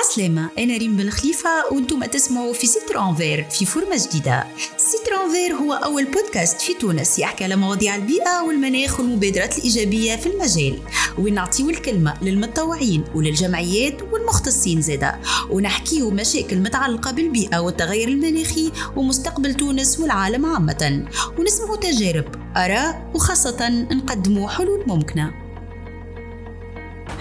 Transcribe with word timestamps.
عسلامة 0.00 0.50
أنا 0.58 0.76
ريم 0.76 0.96
بن 0.96 1.10
خليفة 1.10 1.50
وأنتم 1.72 2.04
تسمعوا 2.04 2.52
في 2.52 2.66
ستر 2.66 3.08
أنفير 3.08 3.46
في 3.50 3.64
فورمة 3.64 4.06
جديدة. 4.08 4.44
ستر 4.76 5.24
أنفير 5.24 5.54
هو 5.54 5.72
أول 5.72 6.04
بودكاست 6.04 6.60
في 6.60 6.74
تونس 6.74 7.18
يحكي 7.18 7.44
على 7.44 7.56
مواضيع 7.56 7.96
البيئة 7.96 8.42
والمناخ 8.42 9.00
والمبادرات 9.00 9.58
الإيجابية 9.58 10.16
في 10.16 10.26
المجال. 10.26 10.78
وين 11.18 11.34
نعطيو 11.34 11.70
الكلمة 11.70 12.14
للمتطوعين 12.22 13.04
وللجمعيات 13.14 14.02
والمختصين 14.12 14.82
زادا 14.82 15.20
ونحكيو 15.50 16.10
مشاكل 16.10 16.58
متعلقة 16.58 17.10
بالبيئة 17.10 17.58
والتغير 17.58 18.08
المناخي 18.08 18.72
ومستقبل 18.96 19.54
تونس 19.54 20.00
والعالم 20.00 20.46
عامة. 20.46 21.06
ونسمعوا 21.38 21.76
تجارب 21.76 22.24
آراء 22.56 23.10
وخاصة 23.14 23.68
نقدموا 23.68 24.48
حلول 24.48 24.84
ممكنة. 24.86 25.39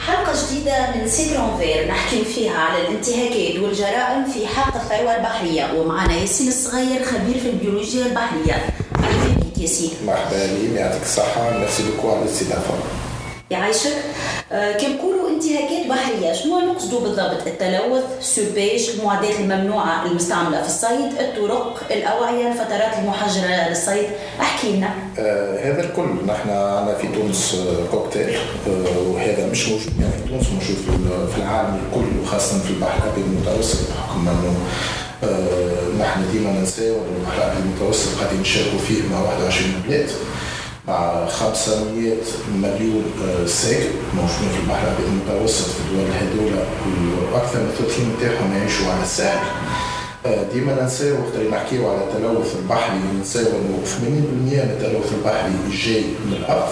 حلقة 0.10 0.34
جديدة 0.46 0.96
من 0.96 1.08
سيدرونفير 1.10 1.88
نحكي 1.88 2.26
فيها 2.26 2.58
على 2.58 2.82
الانتهاكات 2.82 3.56
والجرائم 3.64 4.26
في 4.34 4.48
حق 4.48 4.76
الثروة 4.76 5.16
البحرية. 5.16 5.74
ومعنا 5.74 6.14
ياسين 6.14 6.48
الصغير 6.48 7.04
خبير 7.04 7.40
في 7.40 7.50
البيولوجيا 7.50 8.06
البحرية. 8.06 8.66
مرحبا 8.96 9.36
بك 9.38 9.58
ياسين. 9.58 9.92
مرحبا 10.06 10.46
بك. 10.46 10.78
يعطيك 10.78 11.02
الصحة. 11.02 11.58
merci 11.60 11.84
beaucoup 11.84 12.12
على 12.12 12.22
الاستضافة 12.22 12.74
يعيشك 13.50 13.96
كي 14.52 14.86
انتهاكات 15.44 15.88
بحرية. 15.90 16.34
شنو 16.34 16.60
نقصدوا 16.60 17.00
بالضبط؟ 17.00 17.48
التلوث 17.48 18.04
surpêche 18.22 18.90
المعدات 18.90 19.40
الممنوعة 19.40 20.06
المستعملة 20.06 20.62
في 20.62 20.68
الصيد 20.68 21.12
الطرق 21.20 21.84
الأوعية 21.92 22.48
الفترات 22.48 22.98
المحجرة 23.00 23.70
للصيد. 23.70 24.08
احكي 24.42 24.72
لنا. 24.76 24.90
آه 25.20 25.60
هذا 25.72 25.84
الكل. 25.84 26.10
نحن 26.28 26.50
عندنا 26.50 26.96
في 27.02 27.08
تونس 27.08 27.56
آه، 27.56 27.92
كوكتيل 27.92 28.30
آه 28.68 29.10
وهذا 29.10 29.48
مش 29.52 29.68
موجود 29.70 29.94
يعني 30.00 30.14
في 30.24 30.30
تونس 30.30 30.46
موجود 30.50 30.78
في 31.36 31.38
العالم 31.42 31.80
الكل 31.88 32.20
وخاصة 32.24 32.60
في 32.60 32.70
البحر 32.70 32.98
الأبيض 33.04 33.26
المتوسط 33.26 33.78
بحكم 33.90 34.28
أنه 34.30 34.54
آه 35.24 36.02
نحن 36.02 36.32
ديما 36.32 36.52
ننساو 36.52 36.96
البحر 36.96 37.38
الأبيض 37.38 37.62
المتوسط 37.66 38.20
قاعدين 38.20 38.42
نشاركوا 38.42 38.80
فيه 38.88 39.02
مع 39.12 39.22
21 39.22 39.72
بلاد 39.88 40.10
مع 40.90 41.26
500 41.28 42.14
مليون 42.56 43.04
آه، 43.24 43.46
ساكن 43.46 43.90
موجودين 44.16 44.50
في 44.56 44.60
البحر 44.64 44.88
الأبيض 44.88 45.08
المتوسط 45.08 45.66
في 45.66 45.80
الدول 45.80 46.12
هذولا 46.12 46.64
وأكثر 47.34 47.60
من 47.60 47.72
ثلثين 47.78 48.16
نتاعهم 48.18 48.58
يعيشوا 48.58 48.92
على 48.92 49.04
الساحل. 49.04 49.48
آه، 50.26 50.44
ديما 50.54 50.82
ننساو 50.82 51.14
وقت 51.14 51.36
اللي 51.36 51.50
نحكيو 51.50 51.90
على 51.90 51.98
التلوث 52.04 52.56
البحري 52.56 52.98
ننساو 53.18 53.46
إنه 53.46 53.80
80% 53.86 54.64
من 54.64 54.78
التلوث 54.78 55.14
البحري 55.14 55.52
جاي 55.86 56.04
من 56.26 56.34
الأرض. 56.40 56.70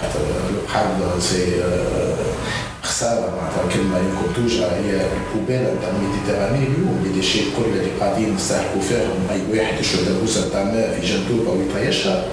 خاطر 0.00 0.20
البحر 0.50 0.86
زي 1.20 1.62
آه، 1.62 2.16
خسارة 2.82 3.20
معناتها 3.36 3.74
كلمة 3.74 3.98
يمكن 3.98 4.34
توجع. 4.36 4.66
هي 4.66 5.06
القبالة 5.16 5.74
نتاع 5.74 5.90
ال 5.96 6.01
Méditerranée 6.01 6.58
اليوم 6.58 7.02
اللي 7.02 7.14
déchets 7.14 7.38
الكل 7.38 7.70
اللي 7.78 7.90
قاعدين 8.00 8.34
نستهلكوا 8.34 8.80
فيهم 8.88 9.20
اي 9.30 9.58
واحد 9.58 9.80
يشرب 9.80 10.04
دبوسه 10.04 10.48
نتاع 10.48 10.64
ماء 10.64 11.00
في 11.00 11.06
جندوبة 11.06 11.50
ويطيشها. 11.50 12.24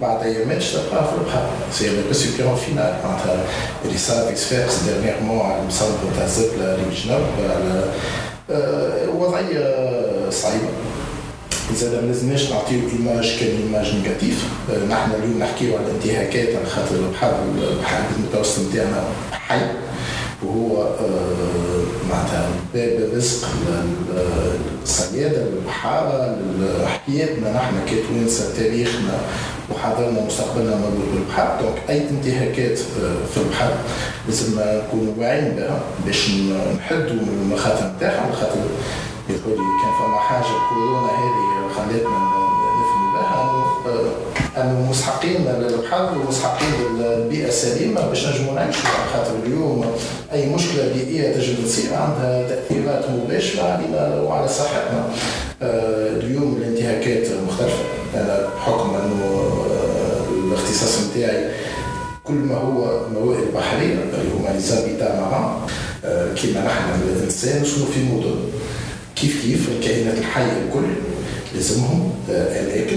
بعد 0.00 0.22
ايامات 0.22 0.62
تلقاها 0.62 1.06
في 1.06 1.12
البحر 1.14 1.46
سي 1.72 1.90
بس 2.10 2.26
يبيعوا 2.26 2.56
فينا 2.56 2.98
معناتها 3.04 3.44
اللي 3.84 3.98
صار 3.98 4.26
في 4.28 4.36
سفاكس 4.36 4.74
dernièrement 4.82 5.40
على 5.40 5.62
المصنف 5.62 5.96
نتاع 6.12 6.24
الزبله 6.24 6.74
اللي 6.74 6.84
بجنب 6.90 7.26
على 7.50 7.84
وضعيه 9.18 10.30
صعيبه 10.30 10.68
زاد 11.74 12.02
ما 12.04 12.06
لازمناش 12.06 12.50
نعطيو 12.50 12.80
image 12.92 13.36
كان 13.40 13.48
image 13.56 13.94
négative 13.94 14.44
نحن 14.90 15.10
اليوم 15.10 15.38
نحكيو 15.38 15.76
على 15.76 15.86
الانتهاكات 15.86 16.48
على 16.56 16.66
خاطر 16.66 16.94
البحر 16.94 17.36
البحر 17.58 18.02
المتوسط 18.16 18.58
نتاعنا 18.70 19.04
حي. 19.32 19.60
وهو 20.42 20.82
آه، 20.82 21.85
معناتها 22.10 22.48
باب 22.74 22.98
الرزق 23.00 23.48
للصيادة 24.82 25.44
للبحارة 25.44 26.36
لحياتنا 26.60 27.52
نحن 27.52 27.74
كتوانسة 27.86 28.56
تاريخنا 28.56 29.18
وحاضرنا 29.70 30.20
مستقبلنا 30.26 30.76
مربوط 30.76 31.08
بالبحر 31.14 31.60
donc 31.62 31.78
أي 31.88 32.08
انتهاكات 32.10 32.78
آه، 32.78 33.26
في 33.34 33.36
البحر 33.40 33.74
لازم 34.28 34.58
نكونوا 34.60 35.14
واعيين 35.18 35.56
بها 35.56 35.80
باش 36.06 36.30
نحدوا 36.78 37.12
من 37.14 37.38
المخاطر 37.42 37.92
نتاعها 37.96 38.32
خاطر 38.32 38.60
يقول 39.30 39.56
كان 39.56 39.92
فما 40.00 40.18
حاجة 40.18 40.52
كورونا 40.68 41.08
هذه 41.08 41.46
خلتنا 41.76 42.45
انه 44.56 44.90
مستحقين 44.90 45.44
للحظ 45.60 46.16
ومستحقين 46.16 46.68
للبيئه 46.98 47.48
السليمة 47.48 48.08
باش 48.08 48.26
نجموا 48.26 48.54
نعيشوا 48.54 48.90
خاطر 49.12 49.32
اليوم 49.46 49.86
أي 50.32 50.46
مشكلة 50.46 50.92
بيئية 50.94 51.32
تجد 51.32 51.64
تصير 51.64 51.94
عندها 51.94 52.48
تأثيرات 52.48 53.04
مباشرة 53.10 53.62
علينا 53.62 54.20
وعلى 54.20 54.48
صحتنا. 54.48 55.08
آه، 55.62 56.08
اليوم 56.16 56.56
الانتهاكات 56.56 57.26
مختلفة. 57.48 57.84
أنا 58.14 58.48
بحكم 58.56 58.88
أنه 58.94 59.24
آه، 59.70 60.46
الاختصاص 60.46 60.98
نتاعي 61.10 61.50
كل 62.24 62.34
ما 62.34 62.54
هو 62.54 63.00
موائد 63.14 63.54
بحرية 63.54 63.92
اللي 63.92 64.34
هما 64.34 64.48
لي 64.48 64.60
زابيتا 64.60 65.20
ماران. 65.20 65.56
كيما 66.36 66.64
نحن 66.64 67.00
الانسان 67.16 67.64
شنو 67.64 67.84
في 67.84 68.00
مدن 68.00 68.36
كيف 69.16 69.42
كيف 69.42 69.68
الكائنات 69.68 70.18
الحية 70.18 70.62
الكل. 70.66 70.86
لازمهم 71.56 72.12
آه، 72.30 72.60
الأكل 72.60 72.96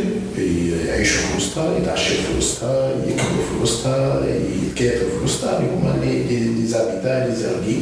يعيشوا 0.88 1.22
في 1.22 1.38
وسطها 1.38 1.78
يتعشوا 1.78 2.16
في 2.16 2.38
وسطها 2.38 2.92
يكبروا 3.08 3.46
في 3.50 3.64
وسطها 3.64 4.26
يتكاثروا 4.26 5.10
في 5.20 5.24
وسطها 5.24 5.60
اللي 5.60 5.70
هما 5.72 6.06
لي 6.06 6.68
زابيتا 6.68 7.36
لي 7.66 7.82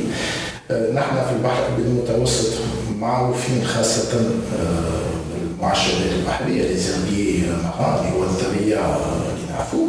آه، 0.72 0.94
نحن 0.94 1.16
في 1.16 1.36
البحر 1.38 1.64
المتوسط 1.78 2.54
معروفين 3.00 3.64
خاصة 3.66 4.20
آه، 4.60 5.08
المعشبات 5.52 6.12
البحرية 6.20 6.62
les 6.62 6.78
herbiers 6.78 7.38
marins 7.63 8.18
والذريع 8.18 8.75
اللي 8.76 9.52
نعرفوه. 9.52 9.88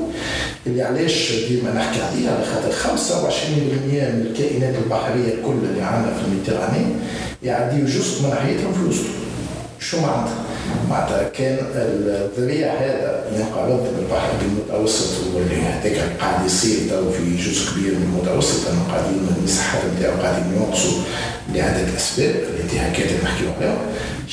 اللي 0.67 0.83
علاش 0.83 1.33
ديما 1.49 1.73
نحكي 1.73 2.01
عليها؟ 2.03 2.35
على 2.35 2.45
خاطر 2.45 2.73
25% 2.73 4.11
من 4.15 4.27
الكائنات 4.31 4.75
البحرية 4.85 5.35
الكل 5.35 5.59
اللي 5.71 5.83
عندنا 5.83 6.15
في 6.15 6.25
ال 6.25 6.30
Méditerranée 6.30 6.87
يعديوا 7.43 7.87
جزء 7.89 8.23
من 8.23 8.35
حياتهم 8.35 8.73
في 8.73 8.89
وسطه 8.89 9.09
شو 9.81 10.01
معناتها؟ 10.01 10.48
معناتها 10.91 11.29
كان 11.29 11.59
الذريع 11.75 12.73
هذا 12.73 13.25
ينقرض 13.37 13.87
بالبحر 13.97 14.31
المتوسط 14.43 15.35
واللي 15.35 15.57
هذاك 15.57 16.21
قاعد 16.21 16.47
يصير 16.47 16.79
تو 16.91 17.11
في 17.11 17.37
جزء 17.37 17.71
كبير 17.71 17.95
من 17.95 18.03
المتوسط 18.03 18.69
انه 18.69 18.83
قاعدين 18.93 19.29
المساحات 19.39 19.83
نتاعو 19.99 20.23
قاعدين 20.23 20.53
ينقصوا 20.57 21.03
لعدة 21.55 21.97
أسباب 21.97 22.35
الانتهاكات 22.35 23.07
اللي 23.07 23.23
نحكيو 23.25 23.49
عليها. 23.57 23.79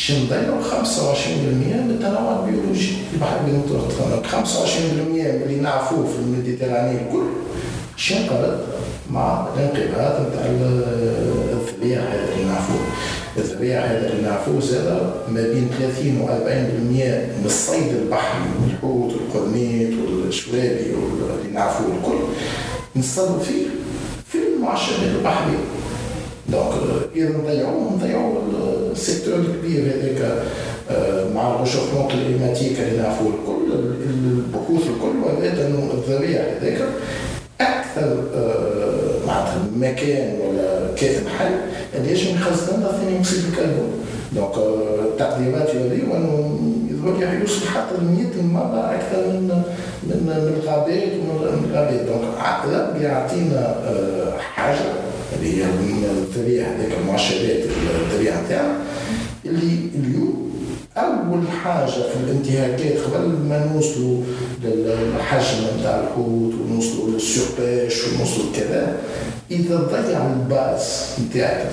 نضيعوا 0.09 0.61
25% 0.61 1.27
من 1.27 1.97
التنوع 1.99 2.39
البيولوجي 2.39 2.87
في 2.87 3.13
البحر 3.13 3.39
المتوسط. 3.47 4.01
25% 4.31 4.79
من 4.79 5.41
اللي 5.45 5.55
نعرفوه 5.55 6.07
في 6.07 6.19
ال 6.19 6.25
Méditerranée 6.25 6.91
الكل. 6.91 7.27
باش 7.95 8.11
ينقرض 8.11 8.59
مع 9.09 9.47
الانقراض 9.57 10.27
نتاع 10.27 10.45
الذريع 10.45 11.99
هذا 12.01 12.33
اللي 12.33 12.45
نعرفوه؟ 12.45 12.84
الذريع 13.37 13.79
هذا 13.79 14.11
اللي 14.11 14.21
نعرفوه 14.21 14.59
زاد 14.59 15.13
ما 15.29 15.41
بين 15.41 15.69
30 15.79 16.21
و 16.21 16.27
40% 16.27 16.29
من 17.39 17.43
الصيد 17.45 17.93
البحري 18.01 18.41
الحوت 18.67 19.13
والقرنيط 19.13 19.93
والشوابي 20.09 20.79
اللي 21.41 21.53
نعرفوه 21.53 21.87
الكل 21.87 22.23
نصطادوا 22.95 23.39
فيه 23.39 23.65
في 24.31 24.37
المعشبات 24.37 24.99
البحريه 25.15 25.57
donc 26.49 26.73
اذا 27.15 27.29
نضيعوه 27.29 27.93
نضيعوا 27.93 28.41
ال 28.91 28.97
secteur 28.97 29.35
الكبير 29.35 29.83
هذاك 29.83 30.43
آه، 30.89 31.33
مع 31.35 31.55
ال 31.55 31.59
réchauffement 31.59 32.07
climatique 32.07 32.79
اللي 32.79 32.97
نعرفوه 32.97 33.27
الكل 33.27 33.73
البحوث 33.73 34.81
الكل 34.81 35.17
ولات 35.25 35.59
انه 35.59 35.91
الذريع 35.93 36.41
هذاك 36.41 36.81
أكثر 37.61 38.23
آه، 38.35 39.27
معناتها 39.27 39.61
مكان 39.75 40.39
ولا 40.39 40.74
يخزن 42.35 42.77
لنا 42.77 42.91
ثاني 42.91 43.19
اكسيد 43.19 43.43
الكربون 43.49 43.91
donc 44.35 44.57
التقديرات 45.05 45.75
يوريو 45.75 46.15
انه 46.15 46.59
يظهر 46.91 47.17
لي 47.17 47.39
يوصل 47.39 47.67
حتى 47.67 47.95
ل 48.01 48.05
100 48.05 48.43
مرة 48.53 48.95
أكثر 48.95 49.27
من 49.27 49.63
من 50.03 50.17
من 50.25 50.53
الغابات 50.57 51.11
ومن 51.19 51.69
الغابات 51.69 52.01
donc 52.01 52.37
عقله 52.39 52.97
يعطينا 53.01 53.75
آه، 53.87 54.37
حاجة 54.37 54.85
اللي 55.35 55.57
هي 55.57 55.65
الذريعة 56.11 56.67
هذيك 56.67 56.97
المؤشرات 57.01 57.63
الذريعة 58.11 58.41
نتاعنا 58.45 58.73
اللي 59.45 59.89
اليوم 59.95 60.44
أول 60.97 61.47
حاجة 61.63 61.89
في 61.91 62.15
الانتهاكات 62.23 62.97
قبل 63.13 63.27
ما 63.27 63.69
نوصلوا 63.73 64.21
للحجم 64.63 65.57
نتاع 65.79 65.99
الحوت 65.99 66.53
ونوصلوا 66.53 67.09
لل 67.09 67.28
surpêche 67.28 68.03
ونوصلوا 68.07 68.45
كذا 68.55 68.97
إذا 69.51 69.75
ضيع 69.75 70.25
ال 70.33 70.50
base 70.50 71.15
نتاع 71.25 71.65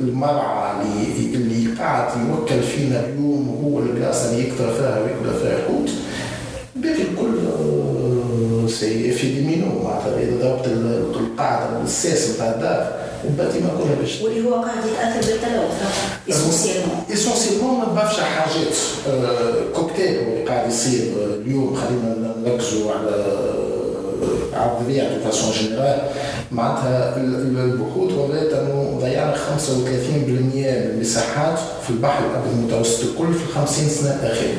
المرعى 0.00 0.72
اللي 0.82 1.34
اللي 1.34 1.74
قاعد 1.78 2.08
يوكل 2.28 2.62
فينا 2.62 3.00
اليوم 3.00 3.60
هو 3.64 3.78
البلاصة 3.78 4.30
اللي 4.30 4.48
يكثر 4.48 4.74
فيها 4.74 5.00
ويكبر 5.00 5.38
فيها 5.42 5.56
الحوت 5.58 5.90
باقي 6.76 7.02
الكل 7.02 7.38
c'est 8.70 9.12
effet 9.12 9.34
domino 9.34 9.66
معناتها 9.84 10.18
إذا 10.22 10.36
ضربت 10.42 10.66
القاعدة 11.16 11.82
الساس 11.84 12.34
نتاع 12.34 12.50
الدار. 12.50 12.92
ال 13.26 13.31
bâtiment 13.31 13.68
كلها 13.68 13.94
باش 14.00 14.20
واللي 14.20 14.48
هو 14.48 14.54
قاعد 14.54 14.84
يتأثر 14.86 15.32
بالتلوث 15.32 15.82
اسونسيالمون 16.30 17.04
اسونسيالمون 17.12 17.78
ما 17.78 17.84
برشا 17.84 18.22
حاجات 18.24 18.76
كوكتيل 19.74 20.18
اللي 20.18 20.44
قاعد 20.44 20.68
يصير 20.68 21.02
اليوم 21.42 21.76
خلينا 21.76 22.34
نركزوا 22.44 22.92
على 22.92 23.26
على 24.52 24.72
الذريعة 24.72 25.14
de 25.14 25.24
façon 25.24 25.52
générale 25.52 26.02
معناتها 26.52 27.16
البحوث 27.16 28.12
ولات 28.12 28.52
أنه 28.52 28.98
ضيعنا 29.00 29.34
35% 29.34 29.38
من 29.38 30.64
المساحات 30.66 31.58
في 31.84 31.90
البحر 31.90 32.24
الأبيض 32.26 32.52
المتوسط 32.52 33.02
الكل 33.02 33.34
في 33.34 33.44
الخمسين 33.50 33.88
سنة 33.88 34.20
الاخيره 34.22 34.58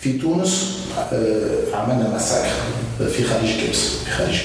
في 0.00 0.18
تونس 0.18 0.78
آه، 1.12 1.76
عملنا 1.76 2.16
مساكر 2.16 2.52
في 2.98 3.24
خليج 3.24 3.66
قابس 3.66 3.88
في 4.04 4.10
خليج 4.10 4.40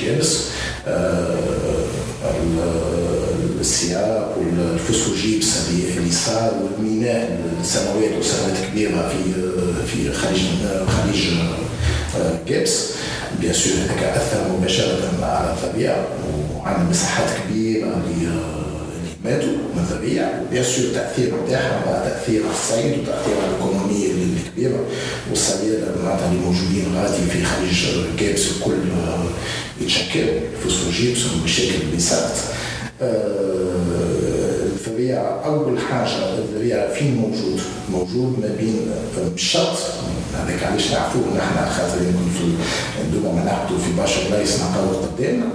آه، 0.88 1.36
السياق 3.68 4.38
وال 4.38 4.53
phosphogypse 4.53 5.48
اللي 5.98 6.12
صار 6.12 6.54
والميناء 6.64 7.40
لسنوات 7.62 8.12
وسنوات 8.20 8.58
كبيرة 8.72 9.10
في 9.10 9.34
في 9.88 10.14
خليج 10.14 10.42
خليج 10.88 11.24
قابس. 12.48 12.86
bien 13.42 13.54
sûr 13.54 13.74
هذاك 13.74 14.04
أثر 14.04 14.52
مباشرة 14.58 15.10
على 15.22 15.54
الذريعة 15.54 16.08
وعندنا 16.56 16.90
مساحات 16.90 17.30
كبيرة 17.40 17.88
اللي 17.88 18.30
ماتوا 19.26 19.58
من 19.76 19.88
الطبيعة. 19.90 20.42
وبيان 20.48 20.64
سور 20.64 20.86
التاثير 20.86 21.34
نتاعها 21.46 21.86
مع 21.86 22.10
تأثير 22.10 22.42
الصيد 22.54 23.00
وتأثير 23.00 23.34
الايكونوميه 23.48 24.12
الكبيره 24.12 24.80
والصيادة 25.30 25.88
معناتها 26.04 26.32
اللي 26.32 26.42
موجودين 26.42 26.86
غادي 26.96 27.32
في 27.32 27.44
خليج 27.44 28.06
جيبس 28.20 28.46
الكل 28.52 28.78
يتشكلوا 29.82 30.40
فوسفوجيبس 30.64 31.20
والمشاكل 31.26 31.82
اللي 31.90 32.00
صارت. 32.00 32.36
الذريعة 34.66 35.42
أول 35.46 35.80
حاجة 35.80 36.38
الذريعة 36.38 36.94
فين 36.94 37.16
موجود؟ 37.16 37.60
موجود 37.92 38.40
ما 38.40 38.48
بين 38.60 38.92
الشط 39.34 39.78
هذاك 40.36 40.64
علاش 40.64 40.92
نعرفوه 40.92 41.22
نحن 41.38 41.70
خاطر 41.70 41.98
يمكن 42.02 42.30
في 42.38 42.44
دوما 43.14 43.32
ما 43.36 43.44
نعبدوا 43.44 43.78
في 43.78 43.92
برشا 44.02 44.30
بلايص 44.30 44.60
نلقاو 44.62 44.88
قدامنا. 45.18 45.46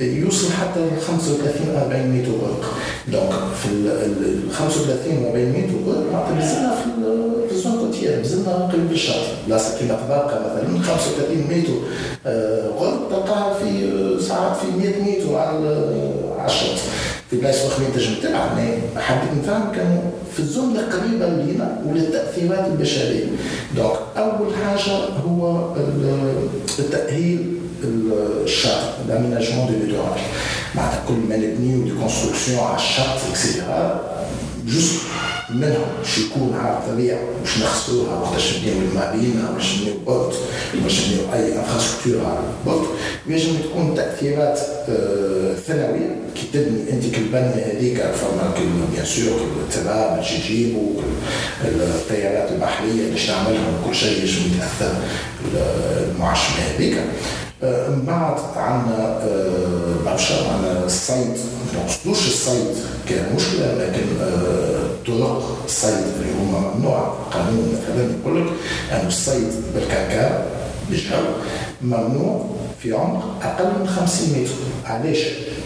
يوصل 0.00 0.52
حتى 0.52 0.80
ل 0.80 1.00
35 1.00 1.76
40 1.76 2.06
متر 2.06 2.30
غرق 2.30 2.64
donc 3.12 3.32
في 3.62 3.68
ال 3.68 4.52
35 4.52 5.24
40 5.26 5.46
متر 5.48 5.74
غرق 5.90 6.12
معناتها 6.12 6.34
مازلنا 6.34 6.74
في 7.48 7.54
ال 7.54 7.58
zone 7.58 7.72
côtière 7.78 8.16
مازلنا 8.16 8.52
قريب 8.52 8.90
للشاطئ 8.90 9.28
بلاصه 9.46 9.78
كيما 9.78 9.94
تبقى 9.94 10.26
مثلا 10.26 10.82
35 10.82 11.36
متر 11.50 11.74
غرق 12.78 13.08
تلقاها 13.10 13.54
في 13.58 13.68
ساعات 14.28 14.56
في 14.56 14.66
100 14.78 14.88
متر 15.02 15.36
على 15.36 15.58
الشط 16.46 16.78
في 17.30 17.36
بلايص 17.36 17.64
اخرين 17.64 17.92
تنجم 17.92 18.14
تلعب 18.22 18.50
حبيت 18.96 19.30
نفهم 19.42 19.72
كانوا 19.72 20.02
في 20.34 20.40
ال 20.40 20.47
zone 20.47 20.76
القريبه 20.76 21.28
لينا 21.28 21.78
وللتأثيرات 21.86 22.66
البشرية. 22.66 23.24
donc 23.76 23.96
أول 24.16 24.46
حاجة 24.64 24.92
هو 25.26 25.68
التأهيل 26.78 27.52
الشاطئ 28.44 28.92
l'aménagement 29.08 29.66
du 29.66 29.72
littoral 29.72 30.18
معناتها 30.74 31.02
كل 31.08 31.14
ما 31.14 31.36
نبنيو 31.36 31.84
des 31.84 31.90
constructions 32.00 32.58
على 32.58 32.76
الشط 32.76 33.30
et 33.30 33.47
cetera 33.47 34.00
جزء 34.66 34.98
منهم 35.50 35.86
باش 35.98 36.18
يكون 36.18 36.54
الذريعة 36.54 37.18
باش 37.40 37.58
نغسلوها 37.58 38.18
وقتاش 38.18 38.56
نبنيو 38.56 38.88
ال 38.90 38.99
marina 38.99 39.50
باش 39.56 39.74
نبنيو 39.78 39.94
port 40.06 40.34
باش 40.82 41.00
نبنيو 41.00 41.32
أي 41.34 41.58
infrastructure 41.58 42.26
على 42.26 42.38
ال 42.38 42.48
port 42.48 42.88
ويجب 43.28 43.52
تكون 43.62 43.94
تأثيرات 43.94 44.58
ثانوية. 45.66 46.16
كي 46.34 46.46
تبني 46.52 46.92
أنت 46.92 47.14
كالبنيه 47.14 47.64
هذيك 47.72 47.96
فما 47.96 48.54
bien 48.92 49.04
sûr 49.04 49.40
التراب 49.68 50.24
تجيبوا 50.24 50.90
الطيارات 51.64 52.52
البحرية 52.52 53.10
باش 53.10 53.26
تعملهم 53.26 53.74
كل 53.86 53.94
شيء 53.94 54.24
يجب 54.24 54.40
يتأثر 54.56 54.94
المعشمه 56.10 56.56
هذيك. 56.74 56.98
من 57.62 58.04
بعد 58.06 58.36
عندنا 58.56 59.20
برشا 60.04 60.34
عندنا 60.52 60.84
الصيد. 60.86 61.36
ما 61.74 61.82
نقصدوش 61.84 62.26
الصيد 62.26 62.66
كمشكله 63.08 63.74
لكن 63.74 64.02
طرق 65.06 65.58
الصيد 65.64 65.90
اللي 66.20 66.32
هما 66.40 66.58
ممنوع 66.74 66.98
قانون 67.32 67.72
مثلا 67.72 68.10
يقول 68.20 68.40
لك 68.46 68.52
انه 68.92 69.08
الصيد 69.08 69.48
بالكاكا 69.74 70.46
بالجو 70.90 71.16
ممنوع 71.82 72.46
في 72.82 72.92
عمق 72.92 73.38
أقل 73.42 73.64
من 73.80 73.88
50 73.88 74.28
متر 74.28 74.52
علاش؟ 74.92 75.18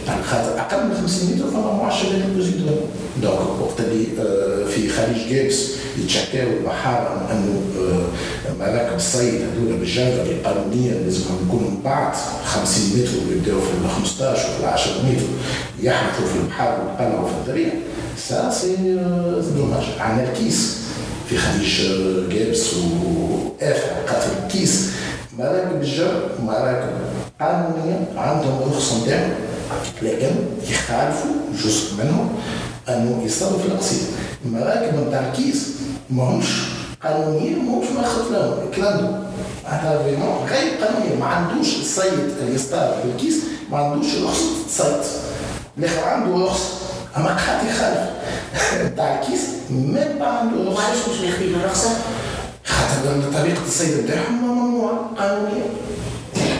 على 0.08 0.22
خاطر 0.22 0.60
أقل 0.60 0.87
من 0.88 0.94
50 1.02 1.34
متر 1.34 1.50
فما 1.50 1.72
معشرات 1.72 2.14
البوزيدون 2.28 2.81
دونك 3.22 3.60
وقت 3.60 3.81
اللي 3.81 4.06
في 4.66 4.88
خليج 4.88 5.28
قابس 5.29 5.65
يتشكاو 5.99 6.49
البحارة 6.49 7.28
أنه 7.32 7.60
مراكب 8.60 8.96
الصيد 8.96 9.34
هذول 9.34 9.76
بالجرة 9.76 10.22
القانونية 10.22 10.93
لازم 10.93 11.20
يكونوا 11.46 11.70
من 11.70 11.81
بعد 11.84 12.14
50 12.44 12.84
متر 12.96 13.10
ويبداو 13.28 13.60
في 13.60 13.70
ال 13.84 13.90
15 13.90 14.49
وفي 14.49 14.60
ال 14.60 14.64
10 14.64 14.93
متر 14.93 15.26
يحرثوا 15.82 16.26
في 16.26 16.38
البحر 16.44 16.78
ويقلعوا 16.81 17.28
في 17.28 17.34
الطريق 17.34 17.72
ça 18.29 18.50
c'est 18.50 18.76
dommage 19.56 19.82
عندنا 20.00 20.28
الكيس 20.32 20.76
في 21.28 21.37
خليج 21.37 21.81
قابس 22.29 22.75
آفة 22.75 24.06
خاطر 24.06 24.31
الكيس 24.44 24.90
مراكب 25.38 25.82
الجر 25.82 26.28
مراكب 26.46 26.90
قانونية 27.40 28.08
عندهم 28.16 28.72
رخصة 28.72 29.05
نتاعهم 29.05 29.48
لكن 30.03 30.31
يخالفوا 30.70 31.31
جزء 31.65 31.94
منهم 32.05 32.29
أنه 32.88 33.23
يصطادوا 33.25 33.59
في 33.59 33.67
القصير 33.67 34.00
المراكب 34.44 35.09
نتاع 35.09 35.29
الكيس 35.29 35.69
ماهمش 36.11 36.47
قانونيين 37.03 37.59
ماهمش 37.65 37.87
مأخذ 37.97 38.32
لهم. 38.32 38.69
الكلام 38.69 39.25
هذا 39.65 40.03
غير 40.50 40.85
قانوني. 40.85 41.17
ما 41.20 41.26
عندوش 41.26 41.76
الصيد 41.76 42.12
اللي 42.41 42.55
يصطاد 42.55 42.94
في 43.03 43.09
الكيس 43.09 43.35
ما 43.70 43.79
عندوش 43.79 44.06
رخصة 44.15 44.44
صيد 44.70 45.03
الآخر 45.79 46.05
عنده 46.09 46.44
رخصة 46.44 46.69
أما 47.17 47.26
قاعد 47.26 47.67
يخالف. 47.67 48.11
نتاع 48.93 49.20
الكيس 49.20 49.41
ما 49.70 50.26
عنده 50.26 50.70
رخصة 50.70 50.82
وعلاش 50.82 50.99
مش 51.09 51.20
ماخذين 51.20 51.55
الرخصة؟ 51.55 51.91
خاطر 52.65 53.38
طريقة 53.41 53.67
الصيد 53.67 54.05
نتاعهم 54.05 54.44
ممنوع 54.44 54.93
قانونيا. 55.19 55.67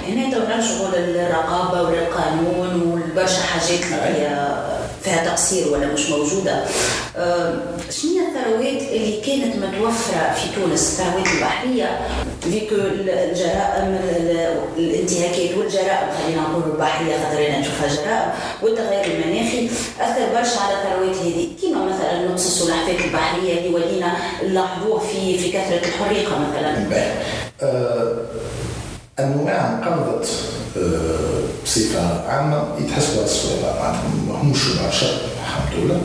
هنا 0.09 0.27
نرجعوا 0.27 0.89
للرقابة 0.97 1.83
وللقانون 1.83 2.93
والبرشا 2.93 3.43
حاجات 3.43 3.81
اللي 3.85 4.57
فيها 5.03 5.25
تقصير 5.25 5.73
ولا 5.73 5.87
مش 5.87 6.11
موجودة. 6.11 6.65
شنو 7.91 8.11
هي 8.13 8.29
الثروات 8.29 8.83
اللي 8.83 9.21
كانت 9.21 9.57
متوفرة 9.57 10.35
في 10.35 10.61
تونس؟ 10.61 11.01
الثروات 11.01 11.27
البحرية 11.35 12.01
فيكو 12.43 12.75
الجرائم 12.75 13.99
الانتهاكات 14.79 15.59
والجرائم 15.59 16.09
خلينا 16.23 16.43
نقول 16.43 16.63
البحرية 16.73 17.15
خاطر 17.17 17.61
نشوفها 17.61 17.89
جرائم 17.89 18.31
والتغير 18.63 19.05
المناخي 19.05 19.69
أثر 20.01 20.27
برشا 20.35 20.61
على 20.61 20.75
الثروات 20.75 21.17
هذه. 21.17 21.49
كيما 21.61 21.85
مثلا 21.85 22.29
نقص 22.29 22.47
السلحفاة 22.47 23.05
البحرية 23.05 23.59
اللي 23.59 23.75
ولينا 23.75 24.13
نلاحظوه 24.45 24.99
في 24.99 25.39
في 25.39 25.53
كثرة 25.53 25.89
الحريقة 25.89 26.33
مثلا. 26.39 26.87
انواع 29.21 29.69
انقرضت 29.69 30.29
بصفة 31.65 32.29
عامة 32.29 32.65
يتحسبوا 32.81 33.25
الصغيرة 33.25 33.75
معناتها 33.81 34.03
ماهمش 34.29 34.69
برشا 34.85 35.07
الحمد 35.49 35.85
لله. 35.85 36.01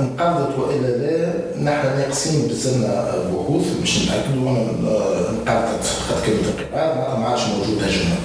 انقرضت 0.00 0.58
والا 0.58 0.86
لا 0.86 1.32
نحن 1.62 1.98
ناقصين 1.98 2.48
بزلنا 2.48 3.14
بحوث 3.32 3.66
باش 3.80 3.98
نتاكدوا 4.02 4.50
انقرضت 5.30 5.84
خاطر 6.08 6.26
كلمه 6.26 6.52
انقراض 6.74 7.18
ما 7.20 7.26
عادش 7.28 7.42
موجود 7.42 7.82
هجمة. 7.82 8.16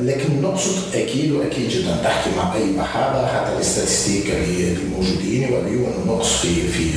لكن 0.00 0.42
نقصد 0.42 0.94
أكيد 0.94 1.32
وأكيد 1.32 1.68
جدا 1.68 1.96
تحكي 2.04 2.30
مع 2.36 2.54
أي 2.54 2.72
بحاره 2.78 3.26
حتى 3.26 3.56
الاستاتستيك 3.56 4.30
اللي 4.30 4.76
موجودين 4.96 5.44
انه 5.44 6.04
نقص 6.06 6.36
في 6.36 6.68
في 6.68 6.90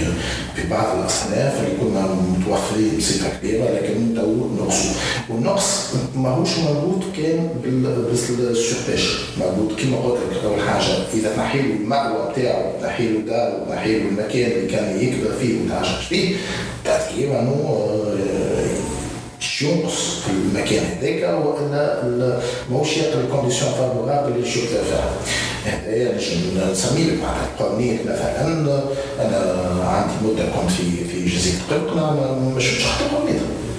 في 0.56 0.68
بعض 0.70 0.98
الأصناف 1.00 1.60
اللي 1.60 1.78
كنا 1.82 2.02
متوفرين 2.02 2.98
بصفة 2.98 3.30
كبيرة 3.40 3.64
لكن 3.64 4.16
تو 4.16 4.64
نقصوا 4.64 4.92
والنقص 5.30 5.86
ماهوش 6.16 6.50
مربوط 6.58 7.04
كان 7.18 7.50
بال 7.64 7.95
surpêche 7.95 9.18
مربوط 9.40 9.80
كما 9.80 9.98
قلت 9.98 10.20
لك 10.32 10.44
أول 10.44 10.62
حاجة 10.70 10.98
إذا 11.14 11.36
تنحيلوا 11.36 11.76
المأوى 11.82 12.32
بتاعه 12.32 12.72
تنحيلوا 12.82 13.22
دار 13.22 13.62
وتنحيلوا 13.62 14.10
المكان 14.12 14.52
اللي 14.52 14.68
كان 14.72 15.00
يكبر 15.00 15.32
فيه 15.40 15.62
ويتعشش 15.62 16.06
فيه 16.06 16.36
تاثير 16.86 17.40
انه 17.40 17.84
ينقص 19.62 20.20
في 20.20 20.32
المكان 20.32 20.84
هذاك 20.86 21.24
والا 21.46 22.40
ماهوش 22.72 22.98
يلقى 22.98 23.20
ال 23.20 23.25
conditions 23.25 23.72
favorables 23.72 24.40
للشغل 24.40 24.68
فيها. 24.68 25.14
هذايا 25.66 26.16
نجم 26.16 26.72
نسمي 26.72 27.04
لك 27.04 27.18
معناتها 27.22 27.48
القوانين 27.54 28.00
مثلا. 28.06 28.48
أنا 29.22 29.66
عندي 29.84 30.14
مدة 30.24 30.44
كنت 30.46 30.72
في 30.72 30.84
في 31.12 31.26
جزيرة 31.36 31.56
قرقنه 31.70 32.40
مش 32.56 32.74
مش 32.74 32.84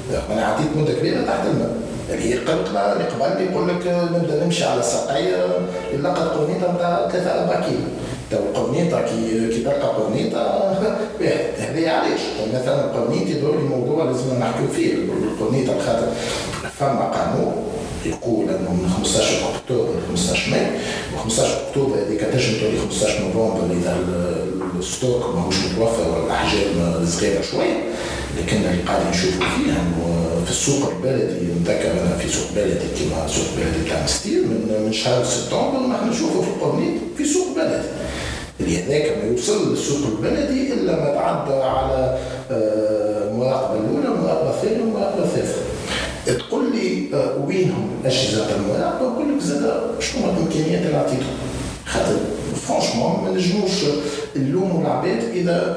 خطر 0.08 0.32
أنا 0.32 0.44
عديت 0.46 0.76
مدة 0.76 0.92
كبيرة 0.92 1.22
تحت 1.22 1.46
الماء 1.46 1.76
اللي 2.10 2.24
هي 2.24 2.34
القلقله 2.34 2.92
اللي 2.92 3.04
قبل 3.04 3.42
يقول 3.42 3.68
لك 3.68 3.86
نبدا 3.86 4.44
نمشي 4.44 4.64
على 4.64 4.82
ساقية 4.82 5.46
لقد 6.02 6.28
قرنيطة 6.28 6.74
نتاع 6.74 7.08
3 7.12 7.30
4 7.30 7.64
كيلو. 7.66 7.78
تو 8.30 8.36
القرنيطه 8.36 9.02
كي 9.02 9.48
كي 9.48 9.62
تلقى 9.62 9.88
قرنيطة 9.88 10.40
هذه 11.64 11.90
علاش؟ 11.90 12.20
مثلا 12.54 12.84
القرنيط 12.84 13.28
يدور 13.28 13.56
لي 13.56 13.62
موضوع 13.62 14.04
لازم 14.04 14.38
نحكيو 14.40 14.68
فيه. 14.68 14.94
القرنيطه 14.94 15.78
خاطر 15.78 16.08
فما 16.78 17.04
قانون 17.04 17.52
يقول 18.06 18.44
إنه 18.44 18.72
من 18.72 18.90
15 18.96 19.24
أكتوبر 19.54 19.90
ل 19.90 20.08
15 20.08 20.50
ماي 20.50 20.66
و 21.14 21.18
15 21.18 21.68
اكتوبر 21.68 21.96
هذيك 21.96 22.20
تنجم 22.20 22.60
تولي 22.60 22.78
15 22.78 23.20
نوفمبر 23.22 23.74
إذا 23.74 23.96
ال 24.78 24.88
stock 24.88 25.34
ماهوش 25.34 25.56
متوفر 25.64 26.10
ولا 26.10 26.26
الاحجام 26.26 27.06
صغيرة 27.06 27.42
شوية. 27.42 27.87
اللي 28.38 28.82
قاعدين 28.86 29.10
نشوفوا 29.10 29.46
فيه 29.46 29.72
إنه 29.72 30.44
في 30.44 30.50
السوق 30.50 30.90
البلدي 30.90 31.46
نذكر 31.60 31.90
أنا 31.90 32.16
في 32.18 32.28
سوق 32.28 32.46
بلدي 32.56 32.86
كما 32.98 33.26
سوق 33.28 33.46
بلدي 33.56 33.90
تاع 33.90 34.06
ستيل 34.06 34.42
من 34.42 34.84
من 34.86 34.92
شهر 34.92 35.24
سبتمبر 35.24 35.86
نحن 35.86 36.08
نشوفوا 36.10 36.42
في 36.42 36.48
القرنيط 36.48 36.94
في 37.16 37.24
سوق 37.24 37.46
بلدي. 37.56 37.88
اللي 38.60 38.82
هذاك 38.82 39.18
ما 39.18 39.24
يوصل 39.30 39.70
للسوق 39.70 39.98
البلدي 40.06 40.72
إلا 40.72 40.92
ما 40.92 41.14
تعدى 41.14 41.54
على 41.54 42.18
المراقبه 42.50 43.74
آه، 43.74 43.80
الأولى 43.80 44.08
المراقبه 44.08 44.50
الثانية 44.50 44.80
والمراقبه 44.82 45.24
الثالثة. 45.24 45.60
تقول 46.26 46.64
لي 46.76 47.08
آه، 47.14 47.44
وينهم 47.46 47.90
أجهزة 48.04 48.46
المراقبة؟ 48.56 49.08
نقول 49.08 49.36
لك 49.36 49.42
زاد 49.42 49.80
شنو 50.00 50.24
الإمكانيات 50.24 50.86
اللي 50.86 50.96
عطيتهم؟ 50.96 51.36
خاطر 51.86 52.16
franchement 52.66 53.24
ما 53.24 53.30
نجموش 53.30 53.70
نلوموا 54.36 54.80
العباد 54.82 55.24
إذا 55.34 55.76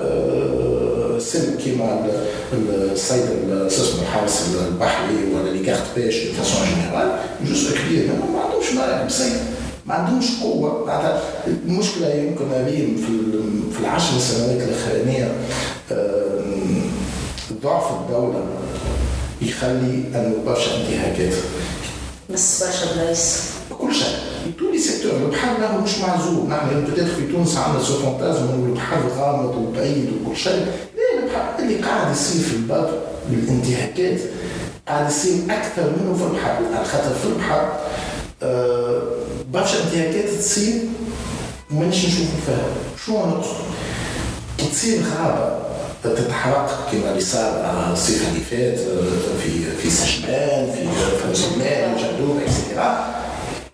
آه، 1.21 1.25
سن 1.25 1.57
كيما 1.57 2.05
الصيد 2.53 3.23
اسمه 3.67 4.01
الحارس 4.01 4.43
البحري 4.67 5.15
ولا 5.33 5.49
les 5.49 5.65
gardes-pêche 5.65 6.15
de 6.23 6.33
façon 6.33 6.67
générale 6.67 7.19
جزء 7.45 7.77
كبير 7.77 8.03
منهم 8.03 8.33
ما 8.33 8.41
عندهمش 8.41 8.73
مراكب 8.73 9.09
صيد 9.09 9.33
ما 9.85 9.93
عندهمش 9.93 10.25
قوة. 10.43 10.85
معناتها 10.85 11.21
المشكلة 11.47 12.07
يمكن 12.09 12.45
هذه 12.51 12.95
في 12.95 13.31
في 13.73 13.79
العشر 13.79 14.19
سنوات 14.19 14.61
الأخرانية 14.61 15.31
ضعف 17.63 17.91
الدولة 17.91 18.43
يخلي 19.41 20.03
انه 20.15 20.35
برشا 20.45 20.77
انتهاكات. 20.77 21.33
بس 22.33 22.63
برشا 22.63 22.95
بلايص. 22.95 23.41
كل 23.79 23.95
شيء. 23.95 24.31
le 24.71 24.79
secteur 24.79 25.11
البحر 25.11 25.59
راهو 25.61 25.81
مش 25.81 25.97
معزول 25.97 26.49
نحن 26.49 26.85
peut-être 26.91 27.09
في 27.15 27.31
تونس 27.31 27.57
عندنا 27.57 27.83
ce 27.83 27.93
fantasme 27.93 28.43
انه 28.43 28.65
البحر 28.65 29.01
غامض 29.17 29.55
وبعيد 29.57 30.09
وكل 30.25 30.37
شيء 30.37 30.65
اللي 31.59 31.75
قاعد 31.75 32.11
يصير 32.11 32.41
في 32.43 32.53
البر 32.55 32.99
الانتهاكات 33.31 34.19
قاعد 34.87 35.09
يصير 35.09 35.33
أكثر 35.49 35.83
منه 35.83 36.15
في 36.17 36.23
البحر. 36.23 36.57
على 36.77 36.85
خاطر 36.85 37.15
في 37.21 37.25
البحر 37.27 37.73
آه 38.43 39.01
برشا 39.53 39.83
انتهاكات 39.83 40.29
تصير 40.39 40.73
ومانيش 41.71 42.05
نشوفوا 42.05 42.39
فيها. 42.45 42.65
شو 43.05 43.25
نقصد؟ 43.25 43.55
تصير 44.71 45.01
غابة 45.17 45.61
تتحرق 46.03 46.89
كما 46.91 47.09
اللي 47.11 47.21
صار 47.21 47.89
الصيف 47.93 48.27
اللي 48.29 48.39
فات 48.39 48.79
في 49.43 49.71
في 49.81 49.89
سجنان 49.89 50.71
في 50.71 50.87
سجنان 51.35 51.97
جندوبة 51.97 52.37
et 52.45 52.63
cetera 52.63 53.15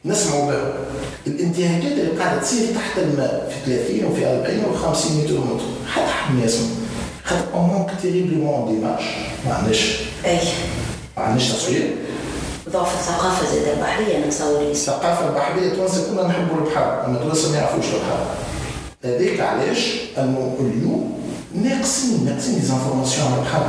نسمعوا 0.05 0.51
بها. 0.51 0.74
الانتهاكات 1.27 1.91
اللي 1.91 2.19
قاعدة 2.24 2.41
تصير 2.41 2.67
تحت 2.75 2.98
الماء 2.98 3.53
في 3.65 3.72
30 3.86 4.05
وفي 4.12 4.25
40 4.27 4.65
و 4.65 4.75
50 4.77 5.17
متر 5.17 5.34
متر 5.34 5.63
حتى 5.93 6.07
حد 6.07 6.36
ما 6.36 6.46
يسمع 6.46 6.67
خاطر 7.27 7.41
on 7.53 7.63
manque 7.69 7.89
terriblement 8.01 8.65
d'images 8.75 9.00
ما 9.48 9.53
عندناش 9.53 10.00
أي. 10.25 10.39
ما 11.17 11.24
عندناش 11.24 11.51
تصوير 11.51 11.96
ضعف 12.69 12.93
الثقافه 12.93 13.55
زاد 13.55 13.77
البحرية 13.77 14.25
نتصور 14.27 14.62
الثقافه 14.62 15.27
البحريه 15.29 15.67
التونسيه 15.72 16.07
كلنا 16.10 16.27
نحبوا 16.27 16.57
البحر 16.57 17.05
اما 17.05 17.17
التونسيه 17.17 17.51
ما 17.51 17.57
يعرفوش 17.57 17.86
البحر 17.86 18.25
هذيك 19.03 19.39
علاش 19.39 19.96
انه 20.17 20.55
اليوم 20.60 21.17
ناقصين 21.55 22.25
ناقصين 22.25 22.55
des 22.59 22.65
informations 22.65 23.27
على 23.27 23.36
البحر 23.39 23.65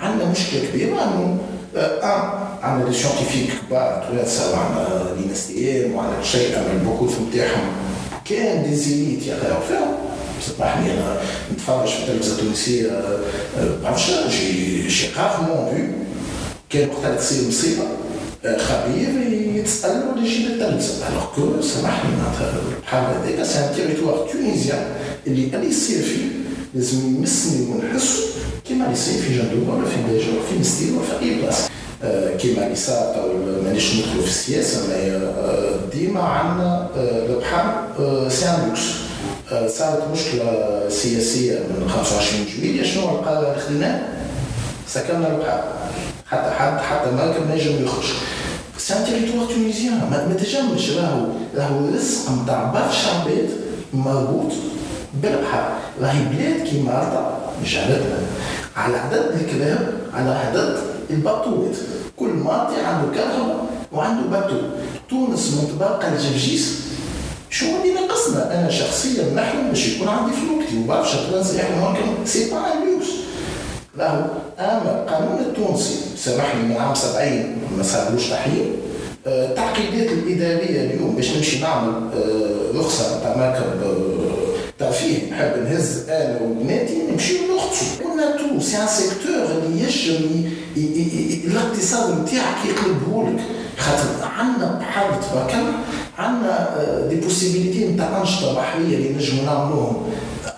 عندنا 0.00 0.30
مشكله 0.30 0.68
كبيره 0.72 1.02
انه 1.02 1.38
ان 1.76 2.18
عندنا 2.62 2.90
des 2.90 2.96
scientifiques 2.96 3.50
كبار 3.68 4.04
توانسه 4.08 4.52
وعندنا 4.52 5.14
l'INSTM 5.20 5.94
وعندنا 5.94 6.22
شيء 6.22 6.58
من 6.58 6.80
البحوث 6.80 7.12
نتاعهم 7.28 7.66
كان 8.24 8.62
des 8.70 8.74
élites 8.76 9.26
يقراو 9.26 9.60
فيهم 9.68 9.94
سامحني 10.40 10.92
أنا 10.92 11.20
نتفرج 11.52 11.88
في 11.88 11.98
التلفزه 12.02 12.32
التونسيه 12.32 12.90
برشا 13.84 14.28
j'ai 14.28 14.88
j'ai 14.88 15.06
rarement 15.16 15.74
vu 15.74 15.86
كان 16.70 16.88
وقتها 16.88 17.14
تصير 17.16 17.48
مصيبه 17.48 17.82
خبير 18.58 19.08
يتسال 19.56 19.90
ولا 20.12 20.26
يجيب 20.26 20.46
التلفزه 20.50 21.08
alors 21.08 21.24
que 21.34 21.62
سامحني 21.62 22.10
معناتها 22.16 22.54
البحر 22.76 22.98
هذاك 22.98 23.42
c'est 23.46 23.58
un 23.58 23.74
territoire 23.76 24.28
tunisien 24.32 24.84
اللي 25.26 25.44
اللي 25.56 25.68
يصير 25.68 26.02
فيه 26.02 26.28
لازم 26.74 26.98
يمسني 27.16 27.66
ونحسه 27.66 28.22
كما 28.68 28.84
اللي 28.84 28.92
يصير 28.92 29.22
في 29.22 29.38
جندوبه 29.38 29.72
ولا 29.74 29.84
في 29.88 29.96
باجه 30.08 30.30
ولا 30.30 30.42
في 30.52 30.58
منستير 30.60 30.92
ولا 30.92 31.02
في 31.18 31.24
اي 31.24 31.34
بلاصه 31.34 31.68
كما 32.38 32.64
اللي 32.66 32.76
صار 32.76 33.30
مانيش 33.64 33.94
ندخلوا 33.96 34.22
في 34.22 34.28
السياسة 34.28 34.80
ديما 35.92 36.20
عندنا 36.20 36.88
البحر 36.96 37.88
c'est 38.28 38.46
un 38.46 38.68
luxe 38.68 38.80
صارت 39.50 40.02
مشكلة 40.12 40.82
سياسية 40.88 41.58
من 41.58 41.90
25 41.90 42.46
جويلية. 42.56 42.82
شنو 42.82 43.02
القرار 43.02 43.52
اللي 43.52 43.62
خديناه؟ 43.62 44.00
سكرنا 44.88 45.28
البحر 45.28 45.64
حتى 46.26 46.50
حد 46.50 46.78
حتى 46.78 47.10
ما 47.10 47.32
كان 47.32 47.50
نجم 47.54 47.84
يخرج. 47.84 48.04
c'est 48.78 48.94
un 48.94 49.04
territoire 49.04 49.46
tunisien 49.46 49.94
ما 50.10 50.36
تجمش 50.40 50.90
راهو 50.90 51.26
راهو 51.56 51.88
رزق 51.94 52.30
نتاع 52.42 52.64
برشا 52.64 53.10
عباد 53.20 53.50
مربوط 53.94 54.52
بالبحر 55.22 55.72
راهي 56.00 56.24
بلاد 56.24 56.66
كي 56.68 56.80
مالطا 56.80 57.52
جارتنا 57.64 58.18
على 58.76 58.96
عدد 58.96 59.40
الكلاب 59.40 59.92
على 60.14 60.30
عدد 60.30 60.76
البطوات 61.10 61.76
كل 62.16 62.26
مالطي 62.26 62.80
عنده 62.80 63.14
كرهبة 63.14 63.54
وعنده 63.92 64.30
bateau 64.30 64.56
تونس 65.10 65.54
متبقى 65.62 66.08
الجرجيس 66.08 66.80
شو 67.54 67.66
اللي 67.66 67.94
ناقصنا 67.94 68.60
أنا 68.60 68.70
شخصيا 68.70 69.24
نحلم 69.34 69.68
باش 69.68 69.88
يكون 69.88 70.08
عندي 70.08 70.32
فلوكتي 70.32 70.78
وبرشا 70.78 71.30
تونسي 71.30 71.62
إحنا 71.62 71.76
ممكن 71.76 72.26
c'est 72.26 72.50
pas 72.50 72.56
luxe 72.56 73.06
راهو 73.98 74.24
أما 74.58 75.02
القانون 75.02 75.38
التونسي 75.40 75.94
سامحني 76.16 76.62
من 76.62 76.76
عام 76.76 76.94
70 76.94 77.56
ما 77.76 77.82
صارلوش 77.82 78.30
تحليل 78.30 78.72
التعقيدات 79.26 80.12
الإدارية 80.12 80.80
اليوم 80.80 81.16
باش 81.16 81.36
نمشي 81.36 81.60
نعمل 81.60 81.92
رخصة 82.74 83.20
تاع 83.20 83.36
مركب 83.36 83.80
ترفيه 84.78 85.30
نحب 85.30 85.62
نهز 85.64 86.08
أنا 86.08 86.40
وبناتي 86.42 86.98
نمشيو 87.10 87.38
نغطسوا 87.54 88.04
قلنا 88.04 88.36
تو 88.36 88.60
c'est 88.60 88.76
un 88.82 88.86
secteur 88.86 89.34
اللي 89.34 89.82
يجم 89.82 90.50
الاقتصاد 91.46 92.20
نتاعك 92.22 92.56
يقلبهولك 92.68 93.40
خاطر 93.78 94.28
عندنا 94.38 94.78
بحر 94.80 95.20
تبارك 95.22 95.54
عندنا 96.18 96.68
des 97.08 97.16
possibilités 97.16 97.88
نتاع 97.88 98.20
انشطه 98.20 98.54
بحريه 98.54 98.96
اللي 98.96 99.08
نجموا 99.08 99.44
نعملوهم 99.44 100.02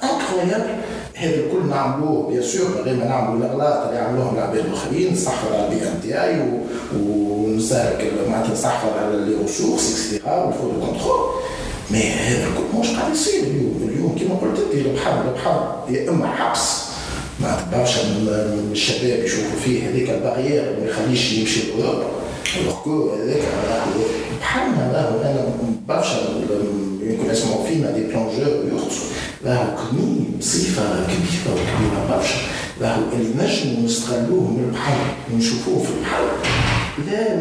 incroyable 0.02 0.75
هذا 1.14 1.35
الكل 1.35 1.68
نعملوه 1.70 2.28
bien 2.28 2.43
sûr 2.43 2.69
غير 2.85 2.96
ما 2.96 3.04
نعملوا 3.04 3.37
الاغلاط 3.46 3.87
اللي 3.87 3.99
عملوهم 3.99 4.35
العباد 4.35 4.64
الاخرين 4.66 5.12
نستحفظ 5.12 5.52
على 5.52 5.64
البيئه 5.68 5.99
نتاعي 5.99 6.42
ونستهلك 7.00 8.12
معناتها 8.28 8.52
نستحفظ 8.52 8.88
على 8.99 9.16
les 9.16 9.35
ressources 9.43 10.11
et 10.12 10.21
cetera 10.21 10.45
و 10.45 10.48
il 10.48 10.56
faut 10.56 10.71
du 10.71 10.87
contrôle 10.87 11.26
mais 11.90 12.11
هذا 12.11 12.47
الكل 12.47 12.78
مش 12.81 12.88
قاعد 12.97 13.12
يصير. 13.12 13.43
اليوم 13.43 13.88
اليوم 13.88 14.16
كما 14.19 14.35
قلت 14.35 14.61
انت 14.61 14.87
البحر 14.87 15.28
البحر 15.28 15.85
يا 15.90 16.11
إما 16.11 16.26
حبس. 16.26 16.83
ما 17.40 17.66
برشا 17.73 18.02
من 18.02 18.69
الشباب 18.73 19.25
يشوفوا 19.25 19.61
فيه 19.64 19.88
هذيك 19.88 20.11
ال 20.11 20.18
barrière 20.18 20.76
ما 20.81 20.90
يخليش 20.90 21.33
يمشي 21.33 21.61
لاوروبا 21.78 22.07
الحكومة 22.61 23.14
هذاك 23.14 23.43
بحالنا 24.40 24.93
راهو. 24.93 25.21
أنا 25.21 25.55
برشا 25.88 26.16
يمكن 27.02 27.31
يسمعوا 27.31 27.66
فينا 27.66 27.90
des 27.90 28.00
plongeurs 28.00 28.64
يغطسوا 28.73 29.07
راهو 29.45 29.76
كمية 29.76 30.38
بصفة 30.38 30.83
كبيرة 30.83 31.55
وكبيرة 31.55 32.16
برشا 32.16 32.38
راهو 32.81 33.02
اللي 33.12 33.45
نجموا 33.45 33.85
نستغلوه 33.85 34.40
من 34.50 34.64
البحر 34.69 34.97
ونشوفوه 35.33 35.83
في 35.83 35.90
البحر. 35.90 36.23
لا 36.99 37.33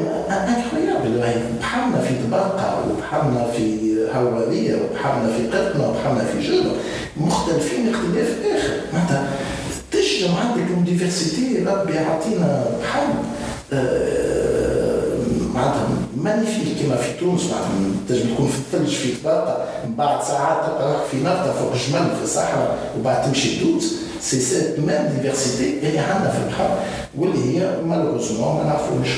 incroyable 0.49 1.19
راهي 1.21 1.35
بحرنا 1.59 2.01
في 2.01 2.13
طبرقة 2.27 2.83
وبحرنا 2.89 3.47
في 3.57 3.95
هوارية 4.15 4.75
وبحرنا 4.75 5.27
في 5.37 5.47
قطنة 5.57 5.89
وبحرنا 5.89 6.23
في 6.25 6.47
جبل 6.47 6.71
مختلفين 7.17 7.89
اختلاف 7.93 8.27
آخر. 8.55 8.73
معناتها 8.93 9.27
تجم 9.91 10.35
عندك 10.35 10.89
diversité 10.91 11.63
ربي 11.63 11.93
يعطينا 11.93 12.65
بحر 12.83 13.07
آه 13.73 15.15
معناتها 15.53 15.87
magnifique 16.17 16.77
كما 16.85 16.95
في 16.95 17.19
تونس 17.19 17.41
معناتها 17.43 17.69
تنجم 18.09 18.33
تكون 18.33 18.47
في 18.47 18.57
الثلج 18.57 18.95
في 18.95 19.13
طبرقة 19.23 19.65
من 19.87 19.95
بعد 19.95 20.23
ساعات 20.23 20.65
تلقى 20.65 20.95
في 21.11 21.17
نفطة 21.17 21.53
فوق 21.53 21.71
جمل 21.73 22.15
في 22.17 22.23
الصحراء 22.23 22.77
وبعد 22.99 23.25
تمشي 23.25 23.59
تدوز 23.59 23.93
سي 24.21 24.39
سيت 24.39 24.79
même 24.79 25.19
diversité 25.21 25.87
اللي 25.87 25.99
عندنا 25.99 26.29
في 26.31 26.37
البحر 26.37 26.77
واللي 27.17 27.59
هي 27.59 27.71
malheureusement 27.85 28.55
ما 28.57 28.63
نعرفوش 28.63 29.09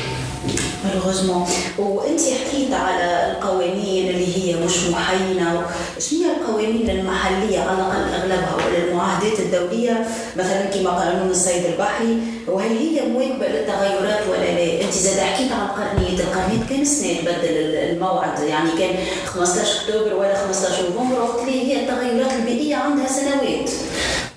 وأنت 1.78 2.22
حكيت 2.22 2.74
على 2.74 3.32
القوانين 3.32 4.10
اللي 4.10 4.38
هي 4.38 4.56
مش 4.66 4.88
محينه 4.92 5.66
شنو 6.00 6.20
هي 6.24 6.32
القوانين 6.36 6.90
المحلية 6.90 7.60
على 7.60 7.72
الأقل 7.78 8.14
أغلبها 8.14 8.56
ولا 8.56 8.78
المعاهدات 8.78 9.40
الدولية؟ 9.40 10.08
مثلا 10.38 10.66
كما 10.66 10.90
قانون 10.90 11.30
الصيد 11.30 11.66
البحري 11.66 12.18
وهل 12.48 12.78
هي 12.78 13.08
مواكبة 13.08 13.48
للتغيرات 13.48 14.22
ولا 14.32 14.52
لا؟ 14.52 14.82
أنت 14.84 14.94
زاد 14.94 15.20
حكيت 15.20 15.52
عن 15.52 15.66
القرنيط، 15.66 16.20
القرنيط 16.24 16.66
كان 16.70 16.86
سنه 16.86 17.14
تبدل 17.14 17.76
الموعد. 17.76 18.40
يعني 18.50 18.70
كان 18.80 18.96
15 19.26 19.62
أكتوبر 19.82 20.16
ولا 20.16 20.36
15 20.48 20.84
نوفمبر 20.90 21.22
وقت 21.22 21.40
اللي 21.48 21.74
هي 21.74 21.82
التغيرات 21.82 22.34
البيئية 22.40 22.76
عندها 22.76 23.08
سنوات. 23.08 23.70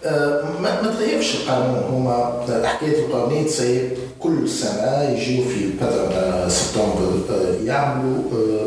أه 0.05 0.45
ما 0.61 0.93
تغيرش 0.99 1.35
القانون. 1.35 1.83
هما 1.91 2.45
حكاية 2.65 2.99
القرنيط 2.99 3.47
تصير 3.47 3.91
كل 4.21 4.49
سنة 4.49 5.03
يجيو 5.03 5.45
في 5.45 5.71
مثلا 5.81 6.49
سبتمبر 6.49 7.21
أه، 7.31 7.65
يعملوا 7.65 8.23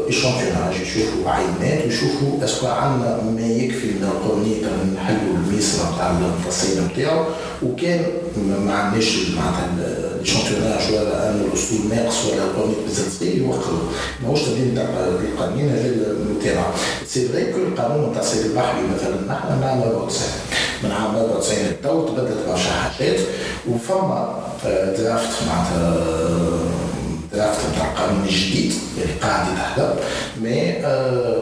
échantillonnage 0.07 0.75
أه، 0.75 0.81
يشوفوا 0.81 1.31
عينات 1.31 1.85
ويشوفوا 1.85 2.43
est-ce 2.43 2.59
que 2.59 2.67
عندنا 2.67 3.21
ما 3.23 3.47
يكفي 3.47 3.87
من 3.87 4.03
القرنيط 4.03 4.63
نحلوا 4.95 5.35
الميسرة 5.35 5.93
نتاع 5.95 6.11
التصيد 6.39 6.79
نتاعو 6.79 7.25
وكان 7.63 8.05
ما 8.65 8.73
عندناش 8.73 9.17
معناتها 9.29 9.69
ال 9.77 9.85
échantillonnage 9.85 10.93
ولا 10.93 11.29
أن 11.29 11.41
ال 11.41 11.48
stock 11.48 11.79
ناقص 11.89 12.25
ولا 12.25 12.43
القرنيط 12.43 12.75
بزاف 12.87 13.19
صغير 13.19 13.37
يوقفوا 13.37 13.77
ماهوش 14.23 14.41
تبديل 14.41 14.71
نتاع 14.71 14.83
القوانين 14.83 15.69
هذا 15.69 16.15
نتاعنا 16.39 16.65
c'est 17.07 17.27
vrai 17.27 17.45
que 17.45 17.57
القانون 17.57 18.09
نتاع 18.09 18.21
الصيد 18.21 18.45
البحري 18.45 18.81
مثلا 18.95 19.33
نحن 19.33 19.61
نعمل 19.61 19.83
94 19.83 20.13
من 20.83 20.91
عام 20.91 21.15
94 21.15 21.57
للتو 21.59 22.07
تبدلت 22.07 22.47
برشا 22.49 22.69
حاجات 22.71 23.19
وفما 23.69 24.43
draft 24.97 25.29
معناتها 25.47 26.03
draft 27.33 27.59
نتاع 27.75 27.91
القانون 27.91 28.23
الجديد 28.23 28.73
اللي 28.97 29.13
قاعد 29.21 29.45
يتحضر 29.53 29.95
mais 30.41 30.71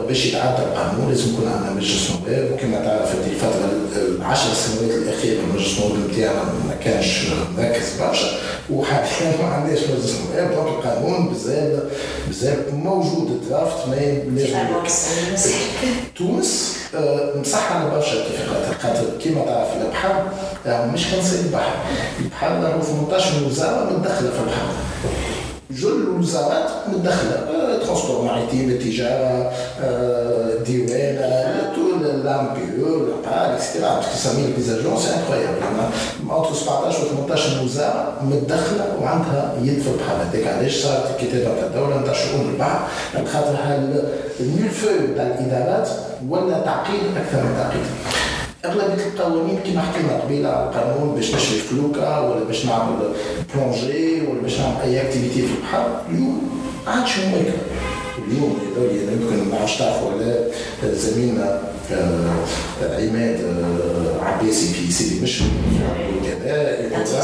باش 0.08 0.26
يتعدى 0.26 0.62
القانون 0.62 1.08
لازم 1.08 1.32
يكون 1.34 1.48
عندنا 1.52 1.70
مجلس 1.72 2.10
نواب 2.10 2.52
وكما 2.52 2.84
تعرف 2.84 3.10
هذه 3.14 3.30
الفترة 3.30 3.70
العشر 4.18 4.54
سنوات 4.54 4.90
الأخيرة 4.96 5.40
المجلس 5.40 5.78
النواب 5.78 6.10
نتاعنا 6.10 6.42
ما 6.68 6.74
كانش 6.84 7.26
مركز 7.58 8.00
برشا 8.00 8.26
وحاليا 8.70 9.36
ما 9.42 9.48
عندناش 9.54 9.78
مجلس 9.78 10.16
نواب. 10.34 10.54
donc 10.54 10.68
القانون 10.68 11.28
بزاف 11.28 11.82
بزاف 12.28 12.58
موجود 12.74 13.30
ال 13.30 13.40
draft 13.40 13.88
mais 13.88 14.46
لازم 15.30 15.52
تونس 16.16 16.76
مصح 17.40 17.72
على 17.72 17.90
برشا 17.90 18.12
اتفاقات 18.12 18.80
خاطر 18.82 19.18
كيما 19.22 19.44
تعرف 19.44 19.68
البحر 19.82 20.24
مش 20.66 21.06
كان 21.06 21.20
صيد 21.20 21.40
البحر. 21.40 21.72
البحر 22.20 22.60
له 22.60 22.80
18 22.82 23.46
وزارة 23.46 23.90
متدخلة 23.90 24.30
في 24.30 24.38
البحر. 24.40 24.66
جل 25.70 26.02
الوزارات 26.02 26.70
متدخلة. 26.88 27.38
ترونسبور 27.84 28.22
ماريتيم 28.24 28.78
التجاره 32.12 32.54
ديوان 32.54 32.82
تو 32.82 32.88
لامبيو 32.88 33.06
لابار 33.06 33.54
اكسترا 33.54 33.94
باسكو 33.94 34.16
سامي 34.16 34.46
لي 34.46 34.62
سي 34.62 35.10
انكرويابل 35.14 35.62
اونتر 36.30 36.54
17 36.54 37.02
و 37.02 37.26
18 37.26 37.64
وزاره 37.64 38.14
متدخله 38.22 38.96
وعندها 39.02 39.54
يد 39.62 39.82
في 39.82 39.88
البحر 39.88 40.16
هذاك 40.22 40.46
علاش 40.46 40.82
صارت 40.82 41.10
الكتابه 41.10 41.66
الدولة 41.66 42.00
نتاع 42.00 42.12
شؤون 42.12 42.50
البحر 42.54 42.80
خاطر 43.32 43.56
الملفو 44.40 44.88
تاع 45.16 45.26
الادارات 45.26 45.88
ولا 46.28 46.60
تعقيد 46.60 47.00
أكثر 47.16 47.42
من 47.42 47.54
تعقيد 47.58 47.86
اغلبيه 48.64 49.04
القوانين 49.06 49.58
كما 49.66 49.82
حكينا 49.82 50.20
قبيله 50.20 50.48
على 50.48 50.68
القانون 50.68 51.14
باش 51.14 51.34
نشري 51.34 51.58
فلوكه 51.58 52.20
ولا 52.20 52.44
باش 52.44 52.66
نعمل 52.66 52.96
plongée 53.54 54.20
ولا 54.20 54.42
باش 54.42 54.60
نعمل 54.60 54.76
اي 54.82 55.00
activité 55.00 55.42
في 55.42 55.54
البحر 55.54 55.86
اليوم 56.10 56.50
عادش 56.86 57.18
هيك 57.18 57.52
اليوم 58.28 58.58
هذول 58.76 59.12
يمكن 59.12 59.50
ما 59.50 59.58
عادش 59.60 59.78
تعرفوا 59.78 60.10
على 60.10 60.50
زميلنا 60.94 61.71
عماد 62.82 63.40
آه، 63.44 64.24
عباسي 64.24 64.66
في 64.74 64.92
سيدي 64.92 65.20
مشرق 65.20 65.48
وكذا 66.86 67.22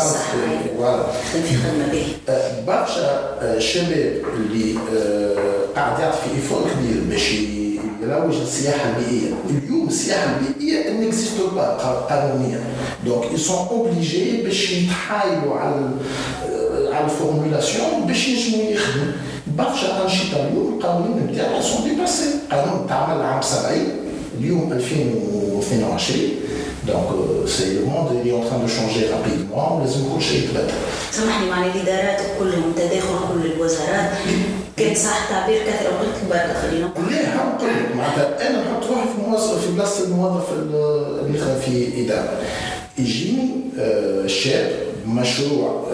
برشا 2.67 3.59
شباب 3.59 4.23
اللي 4.37 4.75
آه، 4.97 5.35
قاعد 5.77 6.01
يعطي 6.01 6.17
في 6.25 6.37
effort 6.37 6.61
كبير 6.63 7.03
باش 7.11 7.33
يروج 8.03 8.35
للسياحه 8.35 8.91
البيئيه 8.99 9.33
اليوم 9.51 9.89
السياحة 9.89 10.27
البيئيه 10.41 10.91
n'existe 10.91 11.33
pas 11.55 11.63
قانونيا. 12.11 12.61
donc 13.07 13.37
sont 13.37 13.57
obligés 13.57 14.43
باش 14.43 14.71
يتحايلوا 14.71 15.55
على 15.61 15.91
على 16.93 17.05
ال 17.05 17.13
formulation 17.13 18.07
باش 18.07 18.29
ينجموا 18.29 18.71
يخدموا. 18.71 19.13
برشا 19.59 20.03
أنشطة 20.05 20.37
اليوم 20.49 20.79
القوانين 20.79 21.27
نتاعها 21.33 21.61
sont 21.63 21.89
dépassés 21.91 22.25
قانون 22.51 22.87
تعمل 22.89 23.23
عام 23.23 23.43
70 23.43 24.08
اليوم 24.39 24.73
2022 24.73 26.21
donc 26.87 27.49
c'est 27.49 27.79
le 27.79 27.87
monde 27.87 28.11
اللي 28.11 28.33
en 28.33 28.45
train 28.45 28.61
de 28.61 28.67
changer 28.67 29.07
rapidement 29.07 29.81
ولازم 29.81 30.01
كل 30.15 30.23
شيء 30.23 30.45
يتبدل 30.45 30.73
سامحني 31.13 31.51
معني 31.51 31.67
الإدارات 31.67 32.21
كلهم 32.39 32.73
تداخل 32.77 33.15
كل 33.33 33.53
الوزارات. 33.53 34.11
كان 34.77 34.95
صح 34.95 35.29
تعبير 35.31 35.59
كثره 35.63 35.89
وقلت 35.95 36.19
بركه 36.31 36.55
خلينا. 36.63 36.91
لا 37.11 37.35
نقول 37.37 37.69
لك 37.69 37.97
معناتها 37.97 38.51
أنا 38.51 38.61
نحط 38.61 38.91
روحي 38.91 39.03
في 39.03 39.31
موظف 39.31 39.67
في 39.67 39.73
بلاصة 39.73 40.05
الموظف 40.05 40.53
اللي 40.53 41.39
في 41.67 42.05
إدارة. 42.05 42.39
يجيني 42.99 43.49
شاب 44.27 44.71
مشروع 45.07 45.87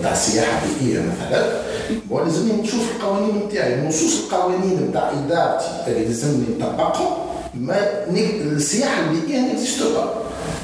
بتاع 0.00 0.14
سياحة 0.14 0.60
بيئية 0.66 1.00
مثلا. 1.00 1.62
ولازمني 2.10 2.62
نشوف 2.62 2.80
القوانين 2.96 3.46
نتاعي 3.46 3.86
نصوص 3.88 4.20
القوانين 4.24 4.88
نتاع 4.90 5.10
إدارتي 5.10 5.66
اللي 5.86 6.04
لازمني 6.04 6.44
نطبقهم. 6.60 7.31
ما 7.54 8.06
السياحه 8.08 9.02
البيئيه 9.02 9.40
n'existe 9.40 9.82
pas 9.82 10.14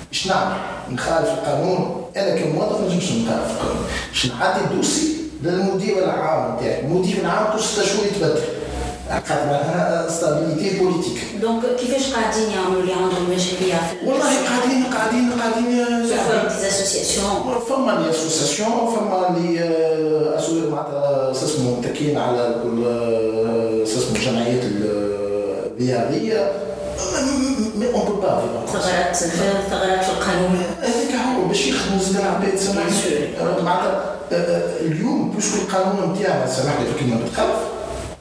باش 0.08 0.26
نعمل؟ 0.26 0.56
نخالف 0.90 1.28
القانون. 1.28 2.04
أنا 2.16 2.36
كموظف 2.36 2.80
ما 2.80 2.86
نجمش 2.86 3.12
نخالف 3.12 3.50
القانون. 3.50 3.84
باش 4.10 4.26
نعدي 4.26 4.64
ال 4.64 4.71
dossier 4.71 5.16
للمدير 5.42 6.04
العام 6.04 6.56
نتاعي. 6.56 6.80
المدير 6.80 7.16
العام 7.20 7.52
كل 7.52 7.64
ستة 7.64 7.82
شهور 7.82 8.06
يتبدل. 8.06 8.40
خاطر 9.08 9.46
معناها 9.46 10.10
stabilité 10.10 10.78
politique 10.78 11.18
donc 11.40 11.62
كيفاش 11.78 12.12
قاعدين 12.14 12.50
يعملوا 12.50 12.80
اللي 12.82 12.92
عندهم 12.92 13.30
مشاريع 13.30 13.78
في 13.78 14.06
والله 14.06 14.24
قاعدين 14.24 14.84
قاعدين 14.84 15.30
قاعدين 15.30 15.80
اسوسياسيون 16.68 17.58
فما 17.68 17.92
لي 17.92 18.10
اسوسياسيون 18.10 18.68
فما 18.68 19.38
لي 19.38 19.60
آه، 19.60 20.38
معناتها 20.70 21.30
اسمه 21.32 21.78
متكين 21.78 22.18
على 22.18 22.54
اسمه 23.82 24.16
الجمعيات 24.16 24.62
الرياضيه 24.64 26.08
مي 26.10 26.48
اون 27.94 28.20
با 28.20 28.42
ثغرات 28.66 29.16
ثغرات 29.70 30.04
في 30.04 30.10
القانون 30.10 30.62
هذاك 30.82 31.14
هو 31.36 31.48
باش 31.48 31.66
يخدموا 31.66 32.02
زاد 32.02 32.16
العباد 32.16 32.56
سامحني 32.58 32.90
اليوم 34.80 35.30
بوسكو 35.30 35.56
القانون 35.62 36.12
نتاعنا 36.12 36.46
سامحني 36.46 36.86
في 36.86 37.04
كلمه 37.04 37.16
بتخلف 37.26 37.58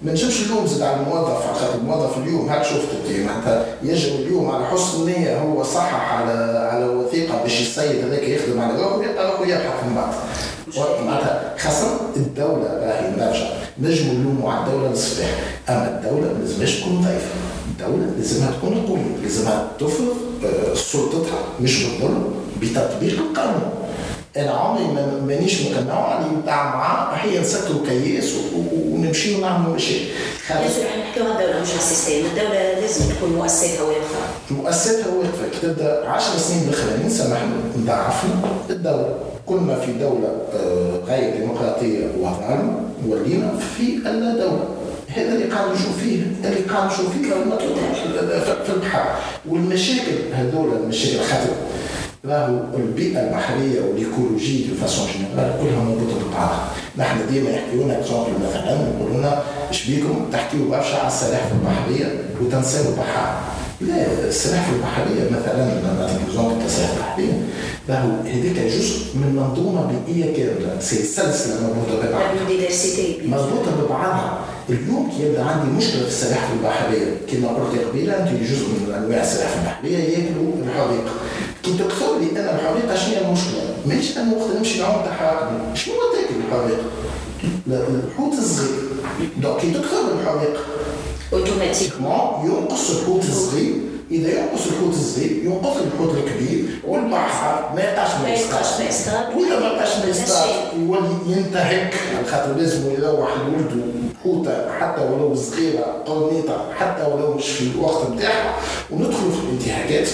ما 0.02 0.12
نجمش 0.12 0.41
اللوم 0.41 0.67
زاد 0.67 0.82
على 0.82 1.02
الموظف 1.02 1.45
على 1.47 1.56
خاطر 1.60 1.76
الموظف 1.76 2.17
اليوم 2.17 2.50
هاك 2.50 2.63
شفت 2.63 2.88
انت 3.06 3.19
معناتها 3.19 3.65
يجب 3.84 4.15
اليوم 4.15 4.52
على 4.52 4.65
حسن 4.65 5.02
النيه 5.02 5.39
هو 5.39 5.63
صحح 5.63 6.12
على 6.13 6.60
على 6.71 6.86
وثيقه 6.86 7.41
باش 7.43 7.62
السيد 7.62 8.06
هذاك 8.06 8.23
يخدم 8.23 8.62
على 8.62 8.84
روحه 8.84 8.97
ويبقى 8.97 9.32
روحه 9.32 9.45
يبحث 9.45 9.84
من 9.88 9.95
بعد 9.95 10.13
معناتها 11.06 11.56
خاصة 11.58 12.00
الدولة 12.15 12.67
راهي 12.82 13.12
نرجع 13.17 13.47
نجموا 13.82 14.13
نلوموا 14.13 14.54
على 14.54 14.65
الدولة 14.65 14.89
للصباح. 14.89 15.30
أما 15.69 15.88
الدولة 15.88 16.34
ما 16.34 16.39
لازمهاش 16.39 16.80
تكون 16.80 17.02
ضعيفة. 17.02 17.26
الدولة 17.79 18.11
لازمها 18.17 18.51
تكون 18.51 18.85
قوية 18.87 19.23
لازمها 19.23 19.67
تفرض 19.79 20.17
آه، 20.45 20.73
سلطتها 20.73 21.39
مش 21.61 21.83
بالظلم 21.83 22.23
بتطبيق 22.61 23.13
القانون. 23.19 23.69
أنا 24.37 24.51
عمري 24.51 24.83
مانيش 25.27 25.61
مقنع 25.61 26.17
اللي 26.17 26.37
نتاع 26.41 26.75
معاه 26.75 27.15
هي 27.15 27.39
نسكروا 27.39 27.85
كياس 27.87 28.33
ونمشي 28.91 29.35
ونعملوا 29.35 29.75
مشاكل. 29.75 30.05
خاطر 30.47 30.59
إحنا 30.61 31.03
نحكيو 31.03 31.23
على 31.23 31.31
الدولة 31.33 31.61
مش 31.61 31.69
على 31.69 31.77
ال 31.80 31.83
système. 31.83 32.12
الدولة 32.25 32.79
لازم 32.81 33.05
تكون 33.15 33.29
مؤسساتها 33.29 33.83
واقفة. 33.83 34.15
مؤسساتها 34.51 35.07
واقفة. 35.13 35.47
كي 35.53 35.59
تبدا 35.67 36.09
10 36.09 36.37
سنين 36.39 36.63
الاخرانيين 36.69 37.09
سامحنا 37.09 37.55
نضعفنا 37.77 38.31
الدولة. 38.69 39.15
كنا 39.45 39.79
في 39.79 39.91
دولة 39.91 40.31
آه، 40.55 40.99
غير 41.07 41.37
ديمقراطية 41.37 42.05
وظالمة 42.19 42.79
ولينا 43.07 43.51
في 43.77 43.83
اللا 43.97 44.33
دولة. 44.33 44.65
هذا 45.17 45.34
اللي 45.34 45.45
قاعد 45.45 45.71
نشوف 45.71 45.97
فيه 46.03 46.21
اللي 46.43 46.60
قاعد 46.60 46.91
نشوف 46.91 47.13
فيه 47.13 47.34
في 48.65 48.73
البحر. 48.73 49.06
والمشاكل 49.49 50.17
هذول 50.34 50.73
المشاكل 50.84 51.23
خاطر 51.23 51.53
راهو 52.25 52.60
البيئة 52.77 53.19
البحرية 53.19 53.82
والإيكولوجية 53.82 54.67
de 54.67 54.75
façon 54.82 55.08
générale 55.08 55.53
كلها 55.62 55.84
مربوطة 55.84 56.27
ببعضها 56.27 56.67
نحن 56.97 57.17
ديما 57.32 57.49
يحكيوا 57.49 57.84
لنا 57.84 57.99
مثلا 58.49 58.71
يقولوا 58.71 59.17
لنا 59.17 59.41
إيش 59.71 59.89
بيكم؟ 59.89 60.30
تحكيوا 60.34 60.69
برشا 60.69 60.97
على 60.97 61.08
السلاحف 61.08 61.51
البحرية 61.51 62.19
وتنساوا 62.41 62.86
البحار 62.91 63.41
لا 63.82 64.27
السلاحف 64.27 64.73
البحرية 64.73 65.30
مثلا 65.30 65.63
لما 65.63 66.19
نتكلم 66.27 66.62
السلاحف 66.65 66.97
البحرية 66.97 67.34
راهو 67.89 68.10
هذيك 68.25 68.60
جزء 68.60 69.15
من 69.15 69.36
منظومة 69.36 69.91
بيئية 70.06 70.38
كاملة. 70.38 70.80
c'est 70.80 70.95
سلسلة 70.95 71.56
مربوطة 71.67 72.08
ببعضها 72.08 72.34
مربوطة 73.25 73.71
ببعضها. 73.82 74.39
اليوم 74.69 75.12
كي 75.12 75.23
يبدا 75.23 75.43
عندي 75.43 75.77
مشكلة 75.77 76.01
في 76.01 76.08
السلاحف 76.08 76.53
البحرية؟ 76.53 77.17
كما 77.32 77.47
قلت 77.47 77.86
قبيلة 77.86 78.13
أنت 78.13 78.43
جزء 78.43 78.67
من 78.67 78.93
أنواع 78.93 79.21
السلاحف 79.21 79.58
البحرية 79.58 79.97
يأكلوا 79.97 80.53
الحريقة. 80.63 81.12
كي 81.63 81.73
تكثر 81.73 82.19
لي 82.19 82.39
أنا 82.39 82.56
الحريقة 82.56 82.95
شنو 82.95 83.15
هي 83.15 83.25
المشكلة؟ 83.25 83.62
مانيش 83.86 84.17
أنا 84.17 84.34
وقت 84.36 84.58
نمشي 84.58 84.80
نعوم 84.80 85.06
تحت 85.06 85.43
شنو 85.73 85.95
تأكل 86.13 86.36
الحريقة؟ 86.47 86.84
الحوت 87.67 88.34
الصغير. 88.34 88.80
donc 89.41 89.62
كي 89.62 89.71
تكثر 89.71 90.01
الحديقة 90.21 90.60
automatiquement 91.34 92.45
ينقص 92.45 92.89
الحوت 92.89 93.23
الصغير. 93.23 93.75
إذا 94.12 94.30
ينقص 94.30 94.67
الحوت 94.67 94.93
الصغير 94.93 95.32
ينقص 95.43 95.78
الحوت 95.78 96.15
الكبير 96.17 96.65
والبحر 96.88 97.72
ما 97.76 97.82
يبقاش 97.82 98.10
ما 98.22 98.30
يصطاد 98.30 98.63
وإذا 99.38 99.60
ما 99.60 99.74
بقاش 99.74 99.98
ما 99.98 100.10
يصطاد 100.10 100.50
يولي 100.80 101.10
ينتهك. 101.28 101.93
على 102.17 102.28
خاطر 102.32 102.54
لازم 102.54 102.91
يروح 102.91 103.30
لولده 103.38 103.86
حوتة 104.24 104.72
حتى 104.80 105.02
ولو 105.02 105.36
صغيرة 105.36 106.04
قرنيطة 106.06 106.74
حتى 106.80 107.04
ولو 107.04 107.34
مش 107.34 107.50
في 107.50 107.63
الوقت 107.76 108.10
نتاعها 108.12 108.54
وندخلوا 108.91 109.32
في 109.32 109.39
الانتهاكات. 109.43 110.10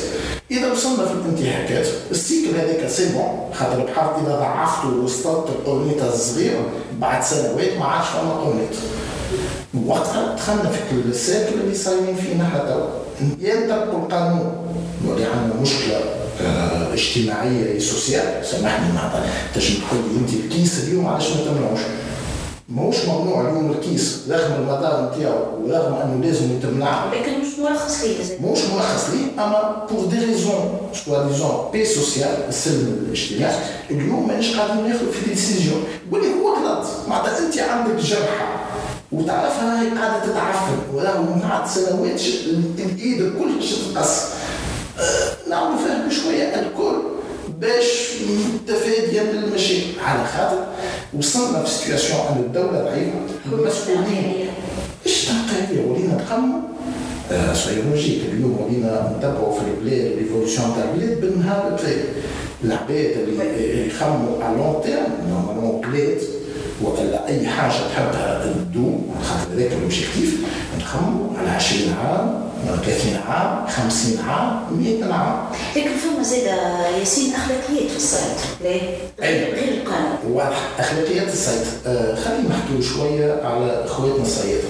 إذا 0.52 0.72
وصلنا 0.72 1.06
في 1.06 1.14
الانتهاكات 1.14 1.88
ال 2.12 2.19
cycle 2.19 2.56
هذاك 2.56 2.88
c'est 2.90 3.06
bon 3.10 3.50
خاطر 3.54 3.82
البحر 3.82 4.22
إذا 4.22 4.36
ضعفته 4.36 4.90
واصطدت 5.04 5.50
القرنيطة 5.50 6.14
الصغيرة 6.14 6.66
بعد 7.00 7.24
سنوات 7.24 7.78
ما 7.80 7.86
عادش 7.86 8.08
فما 8.08 8.34
قرنيطة. 8.34 8.78
وقتها 9.88 10.36
دخلنا 10.36 10.70
في 10.70 11.10
ال 11.10 11.17
cycle 11.17 11.54
اللي 11.64 11.76
صايرين 11.76 12.16
فيه 12.16 12.36
نحن 12.36 12.58
توا 12.68 12.88
ينطبقوا 13.40 14.00
القانون. 14.00 14.56
ولي 15.08 15.26
عندنا 15.26 15.62
مشكلة 15.62 16.00
آه 16.42 16.94
اجتماعية 16.94 17.80
sociale 17.80 18.46
سامحني 18.46 18.94
معناتها 18.94 19.26
تجي 19.56 19.74
تقول 19.78 20.02
لي 20.14 20.20
أنت 20.20 20.30
الكيس 20.34 20.84
اليوم 20.84 21.06
علاش 21.08 21.30
ما 21.30 21.36
تمنعوش؟ 21.46 21.80
ماهوش 22.70 22.96
ممنوع 23.06 23.42
اليوم 23.42 23.72
الكيس 23.72 24.20
رغم 24.30 24.54
المدار 24.54 25.12
نتاعو 25.16 25.38
ورغم 25.64 25.94
أنه 25.94 26.26
لازم 26.26 26.58
يتمنع 26.58 27.06
لكن 27.14 27.32
مش 27.32 27.60
مرخص 27.64 28.04
ليه 28.04 28.52
مش 28.52 28.60
مرخص 28.76 29.10
ليه 29.10 29.44
أما 29.44 29.86
pour 29.92 30.06
des 30.06 30.26
raisons 30.26 30.78
soi-disant 31.06 31.70
paix 31.74 31.86
sociale 31.86 32.38
السلم 32.50 33.06
الاجتماعي. 33.06 33.56
اليوم 33.92 34.28
مانيش 34.28 34.56
قاعدين 34.58 34.88
ناخذ 34.88 35.12
في 35.12 35.30
ديسيزيون 35.30 35.84
يقول 36.10 36.22
لي 36.24 36.34
هو 36.34 36.54
غلط. 36.56 36.86
معناتها 37.08 37.40
أنت 37.48 37.58
عندك 37.60 37.96
جرحه 38.04 38.63
وتعرفها 39.14 39.82
هي 39.82 39.90
قاعدة 39.90 40.26
تتعفن 40.26 40.78
وراهو 40.94 41.24
من 41.24 41.42
بعد 41.50 41.68
سنوات 41.68 42.22
الايد 42.80 43.22
الكل 43.22 43.50
تتقص 43.60 44.24
أه 45.00 45.50
نعملوا 45.50 45.78
فهم 45.78 46.10
شوية. 46.10 46.44
الكل 46.44 47.02
باش 47.60 48.10
تفاديا 48.68 49.24
للمشاكل 49.24 50.00
على 50.06 50.26
خاطر 50.28 50.66
وصلنا 51.18 51.64
في 51.64 51.70
سيتياسيون 51.70 52.20
أن 52.20 52.38
الدولة 52.46 52.84
ضعيفة 52.84 53.12
المسؤولين. 53.52 54.48
إيش 55.06 55.26
تنقية 55.26 55.86
ولينا 55.86 56.16
نخمم 56.16 56.62
آه 57.32 57.54
سويولوجيك 57.54 58.22
اليوم 58.34 58.58
ولينا 58.62 59.16
نتبعوا 59.18 59.60
في 59.60 59.62
البلاد 59.68 60.18
ريفولوسيون 60.18 60.74
تاع 60.76 60.84
البلاد 60.94 61.22
بالنهار 61.22 61.80
العباد 62.64 63.18
اللي 63.18 63.88
يخمموا 63.88 64.44
على 64.44 64.58
long 64.58 64.82
terme 64.86 65.08
normalement 65.30 65.82
بلاد 65.82 66.18
ولا 66.82 67.28
أي 67.28 67.48
حاجة 67.48 67.72
تحبها 67.72 68.46
تدوم 68.46 69.16
خاطر 69.24 69.54
هذاك 69.54 69.72
ال 69.72 69.79
objectif 69.79 70.36
نخمموا 70.80 71.38
على 71.38 71.50
20 71.50 71.94
عام 71.94 72.44
30 72.86 73.16
عام 73.28 73.68
50 73.68 74.18
عام 74.30 74.62
100 74.72 75.14
عام. 75.14 75.46
لكن 75.76 75.90
فما 75.90 76.24
زاد 76.24 76.58
ياسر 77.00 77.34
أخلاقيات 77.34 77.92
في 77.92 77.98
الصيد. 77.98 78.38
ليه؟ 78.64 78.98
غير 79.20 79.74
القانون. 79.74 80.18
واضح. 80.34 80.58
أخلاقيات 80.80 81.34
الصيد. 81.34 81.62
آه 81.88 82.16
خلينا 82.16 82.50
نحكيو 82.50 82.82
شوية 82.82 83.42
على 83.44 83.86
إخواتنا 83.86 84.22
الصيادة. 84.24 84.68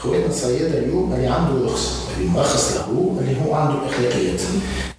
إخواتنا 0.00 0.26
الصيادة 0.26 0.78
اليوم 0.78 1.12
اللي 1.12 1.26
عنده 1.26 1.64
رخصة 1.66 1.92
اللي 2.18 2.28
مرخص 2.30 2.72
له 2.76 3.16
اللي 3.20 3.36
هو 3.46 3.54
عنده 3.54 3.78
اخلاقيات 3.86 4.40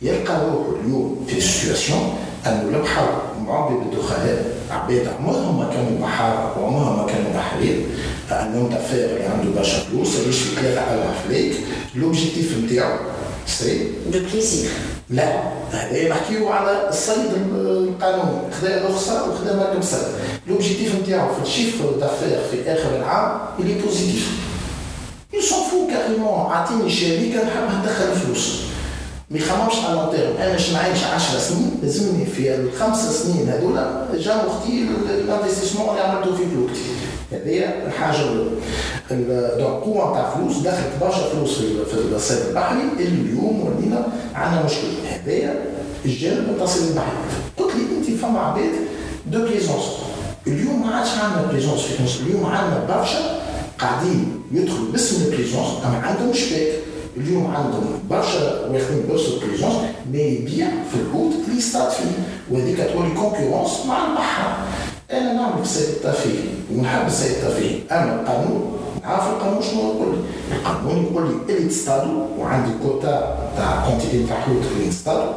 يلقى 0.02 0.36
روحه 0.46 0.80
اليوم 0.86 1.26
في 1.28 1.42
situation 1.42 2.14
أنه 2.48 2.72
لو 2.72 2.86
حاول 2.86 3.10
معبي 3.48 3.76
بالدخلاء 3.76 4.58
عباد 4.72 5.08
عمرهم 5.20 5.60
ما 5.60 5.70
كانوا 5.74 6.02
بحار 6.02 6.56
وعمرهم 6.60 6.98
ما 6.98 7.06
كانوا 7.06 7.32
بحرير. 7.36 7.86
un 8.32 8.42
homme 8.42 8.70
d'affaires 8.70 9.06
اللي 9.06 9.24
عنده 9.24 9.52
برشا 9.60 9.80
فلوس 9.80 10.16
يعيش 10.16 10.36
في 10.36 10.56
ثلاثة 10.56 10.82
أربع 10.82 11.12
فلايك 11.28 11.54
l'objectif 11.96 12.58
نتاعو 12.58 12.98
c'est 13.48 13.88
du 14.14 14.20
plaisir 14.20 14.70
لا. 15.10 15.42
هذا 15.72 16.10
نحكيو 16.10 16.50
على 16.50 16.90
الصيد 16.90 17.32
القانوني 17.56 18.54
خذا 18.62 18.86
رخصه 18.90 19.30
وخذا 19.30 19.56
مركب 19.56 19.84
صيد 19.84 20.08
l'objectif 20.48 20.96
نتاعو 20.96 21.34
في 21.36 21.42
ال 21.42 21.48
chiffre 21.48 21.92
d'affaires 21.92 22.40
في 22.52 22.72
آخر 22.72 22.96
العام 22.96 23.40
اللي 23.60 23.74
positif 23.74 24.32
ils 25.34 25.45
s'en 25.45 25.60
foutent 25.72 25.88
carrément 25.88 26.52
عطيني 26.52 26.90
شركه 26.90 27.46
نحب 27.48 27.82
ندخل 27.82 28.12
فلوس 28.22 28.62
ما 29.32 29.38
يخممش 29.38 29.74
على 29.86 29.96
long 29.96 30.12
terme 30.16 30.38
أنا 30.38 30.52
باش 30.52 30.74
نعيش 30.74 31.04
10 31.04 31.40
سنين 31.40 31.72
لازمني 31.84 32.26
في 32.26 32.56
الخمس 32.56 32.98
سنين 32.98 33.50
هذولا 33.50 34.08
جا 34.18 34.36
وقتي 34.36 34.88
ال 35.10 35.15
investissement 35.15 35.90
اللي 35.90 36.02
عملته 36.02 36.36
في 36.36 36.44
فلوكتي 36.46 36.82
هذه 37.32 37.86
الحاجة 37.88 38.22
الاولى 38.22 38.50
donc 39.58 39.84
قوه 39.84 40.14
تاع 40.14 40.36
فلوس 40.36 40.58
دخلت 40.58 40.92
برشا 41.02 41.30
فلوس 41.30 41.58
في 41.92 42.16
الصيد 42.16 42.38
البحري 42.48 42.80
اللي 43.00 43.22
اليوم 43.22 43.62
ولينا 43.66 44.08
عندنا 44.36 44.66
مشكل 44.66 44.88
هذايا 45.12 45.66
الجانب 46.06 46.38
من 46.38 46.54
التصيد 46.58 46.84
البحري 46.88 47.18
قلت 47.58 47.72
لي 47.76 47.98
انت 47.98 48.22
فما 48.22 48.40
عباد 48.40 48.72
de 49.32 49.40
plaisance 49.40 49.84
اليوم 50.48 50.88
ما 50.88 50.96
عادش 50.96 51.10
عندنا 51.10 51.52
plaisance 51.52 51.82
في 51.82 51.98
تونس 51.98 52.20
اليوم 52.22 52.46
عندنا 52.46 52.98
برشا 52.98 53.40
قاعدين 53.80 54.42
يدخلوا 54.52 54.92
باسم 54.92 55.26
ال 55.26 55.30
plaisance 55.30 55.68
اما 55.86 55.98
عندهم 55.98 56.34
شباك 56.34 56.87
اليوم 57.18 57.56
عندهم 57.56 58.00
برشا 58.10 58.66
واخدين 58.70 59.02
رخصه 59.10 59.40
plaisance 59.40 59.74
ما 60.14 60.20
يبيع 60.20 60.68
في 60.68 60.96
الحوت 61.02 61.34
اللي 61.48 61.58
يصطاد 61.58 61.90
فيه 61.90 62.06
وهذيك 62.52 62.78
تولي 62.78 63.10
concurrence 63.10 63.86
مع 63.88 64.08
البحر. 64.08 64.58
أنا 65.12 65.34
نعمل 65.34 65.66
في 65.66 65.80
الترفيهي 65.80 66.44
ونحب 66.76 67.08
الصيد 67.08 67.32
الترفيهي 67.32 67.80
أما 67.92 68.16
القانون 68.22 68.78
نعرف 69.04 69.28
القانون 69.28 69.62
شنو 69.62 69.82
يقول 69.82 70.16
لي. 70.16 70.22
القانون 70.58 71.06
يقول 71.06 71.24
لي 71.48 71.56
اللي 71.56 71.70
تصطادوا 71.70 72.28
وعندي 72.40 72.72
كوتا 72.84 73.38
تاع 73.58 73.86
quantité 73.90 74.24
تاع 74.28 74.40
حوت 74.40 74.62
اللي 74.72 74.90
نصطادوا 74.90 75.34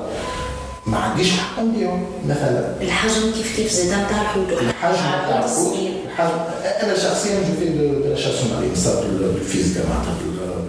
ما 0.87 0.99
عنديش 0.99 1.31
حق 1.31 1.63
نبيعهم 1.63 2.05
مثلا. 2.29 2.75
الحجم 2.83 3.31
كيف 3.31 3.57
كيف 3.57 3.73
زاد 3.73 3.87
نتاع 3.87 4.21
الحوت؟ 4.21 4.53
الحجم 4.53 4.97
تاع 5.29 5.45
الحوت 5.45 5.75
الحجم 6.07 6.39
أنا 6.83 6.95
شخصيا 6.99 7.39
je 7.41 7.55
fais 7.61 7.69
de 7.69 8.09
la 8.09 8.17
chasse 8.17 8.35
marine 8.55 8.73
نصطاد 8.73 9.05
بالفيزيكا 9.21 9.89
معناتها 9.89 10.15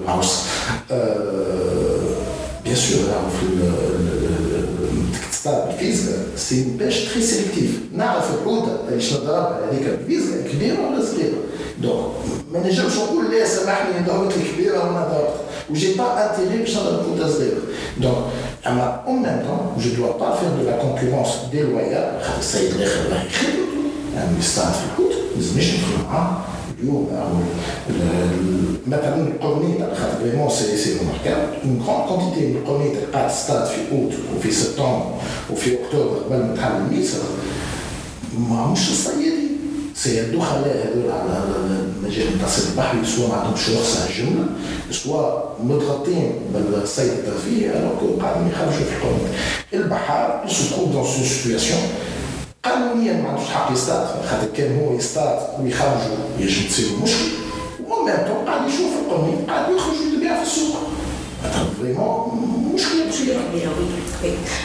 بالعرس 0.02 0.44
bien 2.64 2.76
sûr 2.76 3.00
في 3.40 3.46
تصطاد 5.32 5.68
بالفيزيكا 5.68 6.18
c'est 6.36 6.64
pêche 6.80 7.00
très 7.00 7.22
sélective 7.24 7.80
نعرف 7.94 8.30
الحوته 8.34 8.78
اللي 8.90 9.04
نضربها 9.14 9.60
هذيك 9.72 9.88
الفيزيكا 9.88 10.52
كبيره 10.52 10.78
ولا 10.88 11.06
صغيره 11.06 11.38
donc 11.82 12.06
ما 12.52 12.60
نجمش 12.60 12.96
نقول 12.98 13.32
لا 13.32 13.46
سامحني 13.48 14.06
ضربت 14.08 14.34
لي 14.38 14.44
كبيره 14.54 14.80
وأنا 14.80 15.08
ضربت 15.08 15.36
و 15.70 15.74
j'ai 15.74 15.94
pas 15.94 16.30
intérêt 16.30 16.58
باش 16.58 16.78
نضرب 16.78 17.04
حوته 17.04 17.34
صغيره 17.34 17.62
donc 17.98 18.26
اما 18.68 19.04
en 19.08 19.16
même 19.16 19.40
temps 19.48 19.84
je 19.84 19.96
dois 19.96 20.18
pas 20.18 20.36
faire 20.36 20.50
de 20.50 20.70
la 20.70 20.78
concurrence 20.78 21.28
déloyale 21.52 22.20
خاطر 22.24 22.40
السيد 22.40 22.74
الآخر 22.74 23.00
راهي 23.12 23.30
خدمته 23.30 23.82
يعني 24.16 24.40
يصطاد 24.40 24.74
في 24.74 24.80
الحوت 24.92 25.14
ما 25.14 25.42
لازمنيش 25.42 25.66
ندخل 25.66 26.04
معاه 26.10 26.28
اليوم 26.30 26.42
مثلا 28.88 29.28
القرنيطه 29.28 29.94
خاطر 29.96 30.18
vraiment 30.22 30.50
c'est 30.50 30.78
c'est 30.78 30.98
remarquable 31.06 31.54
en 31.64 31.84
grande 31.88 32.08
quantité 32.08 32.48
من 32.48 32.56
القرنيطه 32.56 32.94
اللي 32.96 33.14
قاعد 33.14 33.30
تصطاد 33.30 33.66
في 33.66 33.82
اوت 33.92 34.14
وفي 34.38 34.52
سبتمبر 34.52 35.06
وفي 35.52 35.78
اكتوبر 35.84 36.18
قبل 36.18 36.38
ما 36.38 36.56
تحل 36.56 36.72
الميسر 36.76 37.20
ماهمش 38.38 38.90
الصيادين 38.90 39.52
c'est 39.96 40.22
الدخلاء 40.22 40.88
هذول 40.88 41.12
على 41.12 41.44
المجال 42.00 42.36
نتاع 42.36 42.48
الصيد 42.48 42.70
البحري 42.72 43.06
سواء 43.06 43.30
ما 43.30 43.36
عندهمش 43.36 43.70
رخصه 43.70 44.08
جمله 44.18 44.46
سواء 44.92 45.58
مضغطين 45.64 46.32
بالصيد 46.54 47.10
الترفيهي 47.10 47.80
alors 47.80 48.22
قاعدين 48.22 48.48
يخرجوا 48.48 48.72
في 48.72 48.96
القرنيطه 48.96 49.30
البحار 49.74 50.46
se 50.48 50.76
trouve 50.76 50.90
dans 50.92 51.04
ce 51.04 51.24
situation 51.24 51.80
قانونيا 52.64 53.14
ما 53.14 53.30
عندوش 53.30 53.50
حق 53.50 53.72
يصطاد 53.72 54.08
خاطر 54.30 54.48
كان 54.58 54.80
هو 54.80 54.94
يصطاد 54.98 55.40
ويخرجوا 55.60 56.18
يجب 56.40 56.70
تصير 56.70 56.86
مشكل 57.04 57.32
ومن 57.88 58.14
طون 58.28 58.46
قاعد 58.48 58.70
يشوف 58.70 58.92
القرني 59.02 59.36
قاعد 59.48 59.72
يخرج 59.76 59.96
ويبيع 60.14 60.36
في 60.38 60.44
السوق. 60.44 60.76
vraiment 61.80 62.72
مشكله 62.76 63.06
مشكله 63.10 63.40
كبيره 63.50 63.72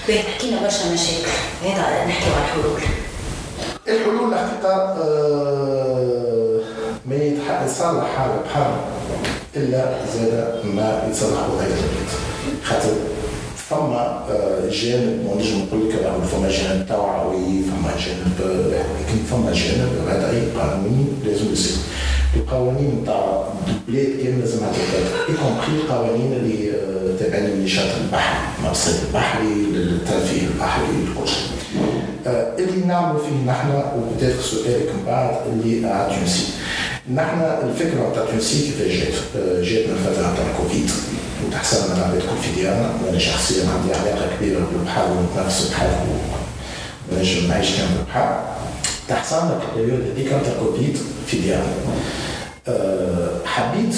oui 0.09 0.19
حكينا 0.19 0.63
برشا 0.63 0.93
مشاكل. 0.95 1.29
هذا 1.65 2.05
نحكيو 2.07 2.33
على 2.35 2.45
الحلول. 2.45 2.81
الحلول 3.89 4.33
الحقيقة 4.35 4.75
آه، 4.75 6.61
ما 7.07 7.17
يتصلح 7.65 8.05
حاجة 8.17 8.41
بحال 8.45 8.75
إلا 9.57 9.95
زاد 10.15 10.67
ما 10.67 11.03
يتصلح 11.09 11.39
البلاد 11.45 11.77
خاطر 12.65 12.95
فما 13.71 14.25
آه، 14.31 14.71
جانب 14.71 15.27
ونجم 15.27 15.59
نقول 15.59 15.89
لك 15.89 15.95
فما 16.33 16.49
جانب 16.51 16.87
توعوي 16.89 17.63
فما 17.63 17.91
جانب 18.07 18.57
لكن 18.71 19.19
فما 19.31 19.53
جانب 19.53 19.91
وضعي 20.07 20.41
قانوني 20.59 21.05
لازم 21.25 21.53
يصير. 21.53 21.77
القوانين 22.37 22.99
نتاع 23.03 23.45
البلاد 23.69 24.07
كامل 24.23 24.41
لازمها 24.41 24.69
تتبدل 24.73 25.35
يكون 25.35 25.77
القوانين 25.77 26.33
اللي 26.33 26.71
آه، 26.71 27.17
تابعين 27.19 27.45
للنشاط 27.45 27.87
البحري 28.05 28.39
المقصد 28.59 28.95
البحري 29.07 29.55
للترفيه 29.73 30.47
البحري 30.47 30.87
لكل 30.87 31.29
شيء 31.29 31.47
آه، 32.27 32.57
اللي 32.59 32.87
نعملوا 32.87 33.21
فيه 33.21 33.51
نحن 33.51 33.69
وبدات 33.71 34.41
سؤالك 34.41 34.89
من 34.95 35.05
بعد 35.07 35.37
اللي 35.53 35.89
على 35.89 36.15
Tunisea 36.17 36.45
نحن 37.15 37.41
الفكرة 37.41 38.11
نتاع 38.11 38.25
Tunisea 38.25 38.59
كيفاش 38.59 38.93
جات 38.93 39.15
آه، 39.37 39.63
جات 39.63 39.87
من 39.87 39.93
الفترة 39.93 40.33
نتاع 40.33 40.47
الكوفيد 40.51 40.91
وتحسن 41.47 41.91
من 41.91 41.97
العباد 41.97 42.21
كل 42.21 42.43
في 42.43 42.61
ديارنا. 42.61 42.91
وأنا 43.05 43.19
شخصيا 43.19 43.65
عندي 43.69 43.95
علاقة 43.95 44.37
كبيرة 44.37 44.67
بالبحر 44.73 45.05
ونتنافس 45.11 45.71
بحال 45.71 45.91
ونجم 47.13 47.49
نعيش 47.49 47.77
كان 47.77 47.89
بالبحر 47.97 48.43
تحسن 49.09 49.51
ال 49.77 49.80
période 49.80 50.01
هذيك 50.01 50.27
نتاع 50.27 50.53
الكوفيد 50.53 50.99
في 51.27 51.39
ديارنا. 51.41 51.73
أه 52.69 53.31
حبيت 53.45 53.97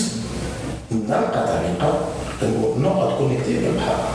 نلقى 0.93 1.47
طريقة 1.47 2.09
إنه 2.43 2.77
نقعد 2.79 3.19
connecté 3.19 3.55
بالبحر. 3.55 4.09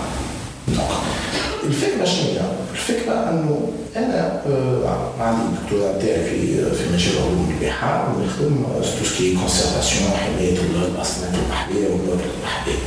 الفكرة 1.66 2.06
شنو 2.06 2.26
هي؟ 2.30 2.40
الفكرة 2.72 3.14
أنه 3.30 3.72
أنا 3.96 4.42
آه 4.48 5.10
عندي 5.20 5.42
الدكتوراه 5.44 5.98
نتاعي 5.98 6.24
في 6.26 6.58
في 6.58 6.94
مجال 6.94 7.14
علوم 7.18 7.56
البحار 7.62 8.16
ونخدم 8.18 8.64
tout 9.00 9.16
ce 9.16 9.24
qui 9.24 9.36
conservation 9.36 10.12
حماية 10.12 10.58
الاصناف 10.96 11.34
البحرية 11.46 11.88
والمواد 11.90 12.20
البحرية. 12.38 12.80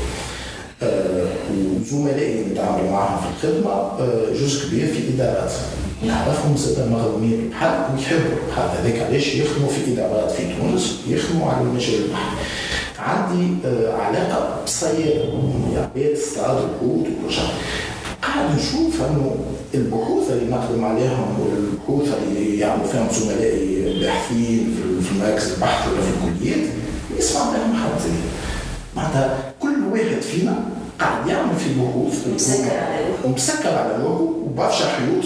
آه 0.83 1.27
وزملائي 1.55 2.33
اللي 2.43 2.53
نتعامل 2.53 2.91
معاهم 2.91 3.19
في 3.21 3.47
الخدمة 3.49 3.71
آه 3.73 4.33
جزء 4.41 4.69
كبير 4.69 4.87
في 4.87 5.15
إدارات 5.15 5.53
نعرفهم 6.07 6.57
زاد 6.57 6.89
مغرومين 6.91 7.31
بالبحر 7.31 7.87
ويحبوا 7.97 8.21
البحر 8.47 8.63
هذاك 8.81 9.03
علاش 9.03 9.35
يخدموا 9.35 9.69
في 9.69 9.93
إدارات 9.93 10.31
في 10.31 10.43
تونس 10.61 10.97
يخدموا 11.09 11.51
على 11.53 11.61
المجال 11.61 11.95
البحري. 12.05 12.37
عندي 12.99 13.49
آه 13.67 13.93
علاقة 13.93 14.63
بصيادة 14.67 15.25
عباد 15.77 16.17
اصطاد 16.17 16.57
الحوت 16.57 17.07
وكل 17.07 17.35
شيء. 17.35 17.45
قاعد 18.37 18.59
نشوف 18.59 19.03
أنه 19.03 19.37
البحوث 19.75 20.31
اللي 20.31 20.51
نقدم 20.51 20.85
عليهم 20.85 21.41
والبحوث 21.41 22.15
اللي 22.23 22.59
يعملوا 22.59 22.87
فيهم 22.87 23.09
زملائي 23.13 23.93
الباحثين 23.93 24.77
في 25.03 25.19
مركز 25.21 25.53
البحث 25.53 25.89
ولا 25.89 26.01
في 26.01 26.09
الكليات 26.11 26.69
يسمع 27.19 27.43
بهم 27.43 27.77
حد 27.77 28.01
زي 28.05 28.11
معناتها 28.97 29.39
كل 29.61 29.85
واحد 29.93 30.23
فينا 30.23 30.65
قاعد 31.01 31.27
يعمل 31.27 31.57
في 31.57 31.81
بحوث 31.81 32.27
مسكر 32.35 32.77
على 32.77 33.07
روحه 33.09 33.35
مسكر 33.35 33.69
على 33.69 34.05
روحه 34.05 34.21
وبرشا 34.21 34.89
حيوط 34.89 35.25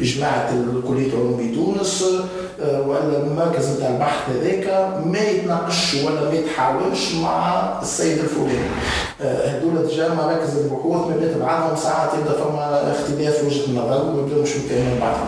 جماعة 0.00 0.64
كلية 0.88 1.12
علوم 1.12 1.50
بتونس 1.52 2.04
ولا 2.62 3.16
المركز 3.26 3.76
نتاع 3.76 3.88
البحث 3.88 4.30
هذاك 4.30 4.88
ما 5.06 5.18
يتناقش 5.20 5.94
ولا 6.04 6.20
ما 6.20 6.32
يتحاورش 6.34 7.14
مع 7.14 7.62
السيد 7.82 8.18
الفلاني. 8.18 8.58
آه، 9.22 9.46
هذول 9.48 9.86
déjà 9.88 10.08
مراكز 10.08 10.56
البحوث 10.56 11.06
ما 11.08 11.16
بين 11.16 11.38
بعضهم 11.40 11.76
ساعات 11.76 12.10
يبدأ 12.18 12.32
فما 12.32 12.92
اختلاف 12.92 13.44
وجهة 13.44 13.64
النظر 13.66 14.14
ويبداو 14.16 14.42
مش 14.42 14.56
متفاهمين 14.56 15.00
بعضهم 15.00 15.26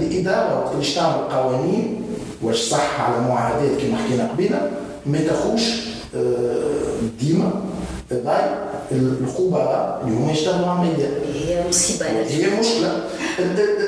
الإدارة 0.00 0.58
وقت 0.60 0.72
اللي 0.74 0.94
تعمل 0.94 1.14
قوانين 1.32 2.02
واش 2.42 2.56
صح 2.56 3.00
على 3.00 3.28
معاهدات 3.28 3.80
كما 3.80 3.96
حكينا 3.96 4.28
قبيلة 4.32 4.70
ما 5.06 5.18
تاخوش 5.18 5.62
آه، 6.16 6.20
ديما. 7.20 7.50
باي 8.10 8.44
الخبراء 8.92 10.00
اللي 10.04 10.16
هما 10.16 10.32
يشتغلوا 10.32 10.66
عمليا 10.66 11.10
هي 11.34 11.68
مصيبة. 11.68 12.06
هي 12.06 12.60
مشكلة. 12.60 12.92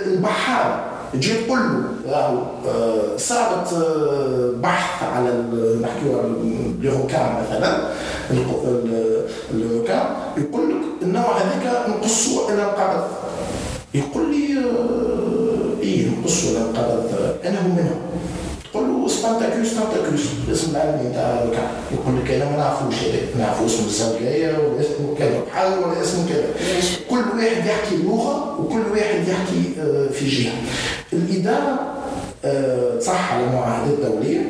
البحار. 0.06 0.95
تجي 1.16 1.34
تقول 1.34 1.58
له 1.58 2.12
راهو 2.12 2.38
آه، 2.68 3.16
صارت 3.16 3.72
آه، 3.72 4.50
بحث 4.62 5.02
على 5.02 5.30
نحكيو 5.82 6.18
على 6.18 6.28
ال 6.84 6.93
requin 6.93 7.44
مثلا 7.46 7.88
الروكان 9.54 10.06
يقول 10.36 10.70
لك 10.70 10.76
النوع 11.02 11.36
هذاك 11.38 11.88
نقصوا 11.88 12.50
إلى 12.52 12.62
القبض. 12.62 13.04
يقول 13.94 14.30
لي 14.30 14.58
آه، 14.58 15.82
إيه 15.82 16.08
نقصوا 16.20 16.50
إلى 16.50 16.58
القبض؟ 16.58 17.10
أنا 17.44 17.58
هو 17.60 17.68
منهم. 17.68 18.00
تقول 18.72 18.88
له 18.88 19.08
سبانتاكيوس 19.08 19.66
سبانتاكيوس 19.68 20.22
الاسم 20.48 20.70
العلمي 20.70 21.12
تاع 21.14 21.22
ال 21.42 21.46
requin 21.46 21.68
يقول 21.92 22.20
لك 22.24 22.30
أنا 22.30 22.44
ما 22.50 22.56
نعرفوش 22.56 22.94
هذا 22.94 23.38
نعرفوا 23.38 23.66
اسم 23.66 23.84
الزوجيه 23.84 24.48
ولا 24.58 24.80
اسمه 24.80 25.14
كذا 25.18 25.40
بحال 25.46 25.78
ولا 25.78 26.02
اسمه 26.02 26.28
كذا. 26.28 26.44
كل 27.10 27.16
واحد 27.38 27.66
يحكي 27.66 27.96
لغة 28.04 28.60
وكل 28.60 28.82
واحد 28.92 29.28
يحكي 29.28 29.62
في 30.12 30.28
جهة. 30.28 30.52
الإدارة 31.12 31.78
صح 33.00 33.32
على 33.32 33.46
معاهدات 33.46 33.98
دوليه 33.98 34.40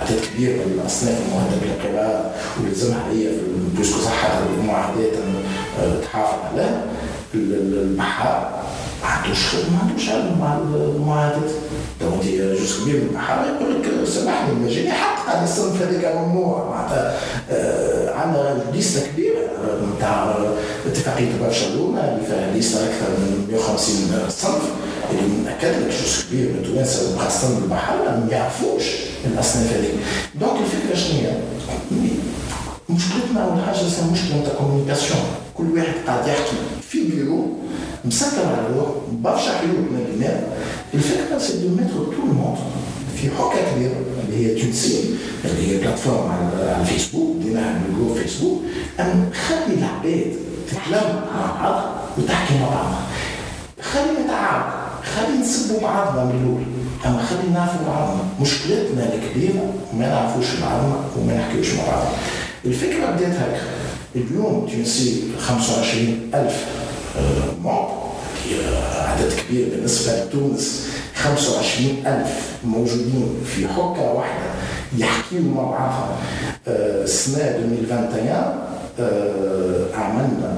عدد 0.00 0.20
كبير 0.34 0.50
من 0.56 0.80
الأصناف 0.80 1.18
المهددة 1.26 1.56
بالقراءه 1.60 2.30
ولازمها 2.60 3.10
هي 3.12 3.28
بوسكو 3.76 4.00
صح 4.00 4.30
المعاهدات 4.60 5.12
تحافظ 6.02 6.38
عليها. 6.52 6.82
البحار 7.34 8.50
ما 9.02 9.08
عندوش 9.08 9.54
ما 9.54 9.78
عندوش 9.82 10.08
علم 10.08 10.38
مع 10.40 10.56
المعاهدات. 10.56 11.50
لو 12.00 12.08
انت 12.14 12.24
جزء 12.60 12.82
كبير 12.82 12.94
من 12.96 13.08
البحار 13.10 13.46
يقول 13.46 13.74
لك 13.74 14.08
سامحني 14.08 14.52
المجال 14.52 14.86
يحقق 14.86 15.36
على 15.36 15.44
الصنف 15.44 15.82
هذاك 15.82 16.16
ممنوع 16.16 16.68
معناتها 16.70 17.20
عندنا 18.14 18.64
ليسته 18.72 19.06
كبيرة 19.12 19.40
نتاع 19.96 20.36
اتفاقية 20.86 21.28
برشلونة 21.42 22.00
اللي 22.00 22.26
فيها 22.26 22.52
liste 22.54 22.78
أكثر 22.84 23.08
من 23.18 23.48
150 23.50 23.96
صنف. 24.28 24.62
اللي 25.10 25.44
ناكد 25.44 25.68
لك 25.68 25.88
جزء 25.88 26.28
كبير 26.28 26.48
من 26.48 26.58
التوانسه 26.64 27.16
وخاصه 27.16 27.58
البحر 27.58 27.94
ما 27.96 28.28
يعرفوش 28.30 28.84
الأصناف 29.26 29.72
هذيك. 29.72 29.94
donc 30.40 30.52
الفكرة 30.60 30.94
شنو 30.96 31.18
هي؟ 31.20 31.32
مشكلتنا 32.90 33.44
أول 33.44 33.62
حاجة 33.64 33.76
مشكلة 34.12 34.36
نتاع 34.40 35.16
كل 35.54 35.64
واحد 35.74 35.94
قاعد 36.06 36.28
يحكي 36.28 36.56
في 36.90 37.04
بيرو 37.04 37.46
مسكر 38.04 38.46
على 38.46 38.76
روحه 38.76 38.92
برشا 39.12 39.58
حلول 39.58 39.80
من 39.90 40.06
الدماغ 40.08 40.40
الفكرة 40.94 41.38
c'est 41.38 41.52
de 41.52 41.68
mettre 41.68 41.94
tout 42.16 42.22
le 42.30 42.38
monde 42.38 42.58
في 43.16 43.30
حكة 43.30 43.72
كبيرة 43.74 43.92
اللي 44.28 44.46
هي 44.46 44.62
TunSea 44.62 45.04
اللي 45.44 45.68
هي 45.72 45.78
plateforme 45.80 46.30
على 46.32 46.76
الفيسبوك 46.80 47.36
من 47.36 47.94
groupe 47.98 48.16
فيسبوك 48.18 48.62
أن 49.00 49.30
خلي 49.48 49.74
العباد 49.74 50.32
تتلم 50.68 51.20
مع 51.34 51.62
بعض 51.62 51.84
وتحكي 52.18 52.54
مع 52.54 52.68
بعضها 52.68 53.02
خلي 53.82 54.24
نتعاون 54.24 54.70
خلي 55.16 55.38
نسبوا 55.38 55.80
بعضنا 55.80 56.24
من 56.24 56.30
الأول 56.40 56.62
أما 57.06 57.22
خلي 57.22 57.50
نعرفوا 57.54 57.86
بعضنا 57.86 58.22
مشكلتنا 58.40 59.14
الكبيرة 59.14 59.72
ما 59.98 60.08
نعرفوش 60.08 60.46
بعضنا 60.62 61.00
وما 61.18 61.36
نحكيوش 61.38 61.74
مع 61.74 61.84
بعضنا 61.86 62.10
الفكرة 62.64 63.06
بدات 63.10 63.32
هكا. 63.36 63.60
اليوم 64.16 64.68
TunSea 64.72 65.22
25000 65.40 66.34
membres 66.34 66.89
عدد 68.94 69.32
كبير 69.32 69.68
بالنسبة 69.68 70.12
لتونس. 70.12 70.86
25 71.14 72.06
ألف 72.06 72.50
موجودين 72.64 73.34
في 73.46 73.68
حكة 73.68 74.12
واحدة. 74.12 74.50
يحكيوا 74.98 75.54
مع 75.54 75.62
بعضها 75.62 76.16
السنة 77.04 77.38
2021 77.38 78.70
عملنا 79.94 80.56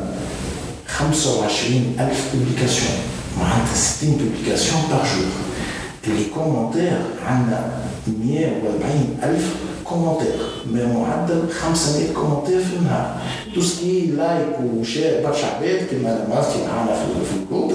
25 0.86 1.96
ألف 2.00 2.34
publications 2.34 2.94
معناتها 3.40 3.74
60 3.74 4.10
publications 4.10 4.82
par 4.90 5.06
jour 5.14 6.14
les 6.16 6.24
commentaires 6.34 6.98
عندنا 7.26 7.70
140 8.06 9.18
ألف 9.22 9.44
commentaires. 9.92 10.36
معدل 10.72 11.42
500 11.60 12.12
commentaires 12.14 12.60
في 12.60 12.76
النهار. 12.76 13.16
tout 13.54 13.77
ce 13.77 13.89
qui 13.89 14.06
like 14.06 14.56
و 14.76 14.84
share 14.84 15.20
برشا 15.24 15.46
عباد 15.46 15.86
كما 15.90 16.26
مرتي 16.30 16.58
معنا 16.68 16.94
في 17.24 17.34
الجروب 17.42 17.72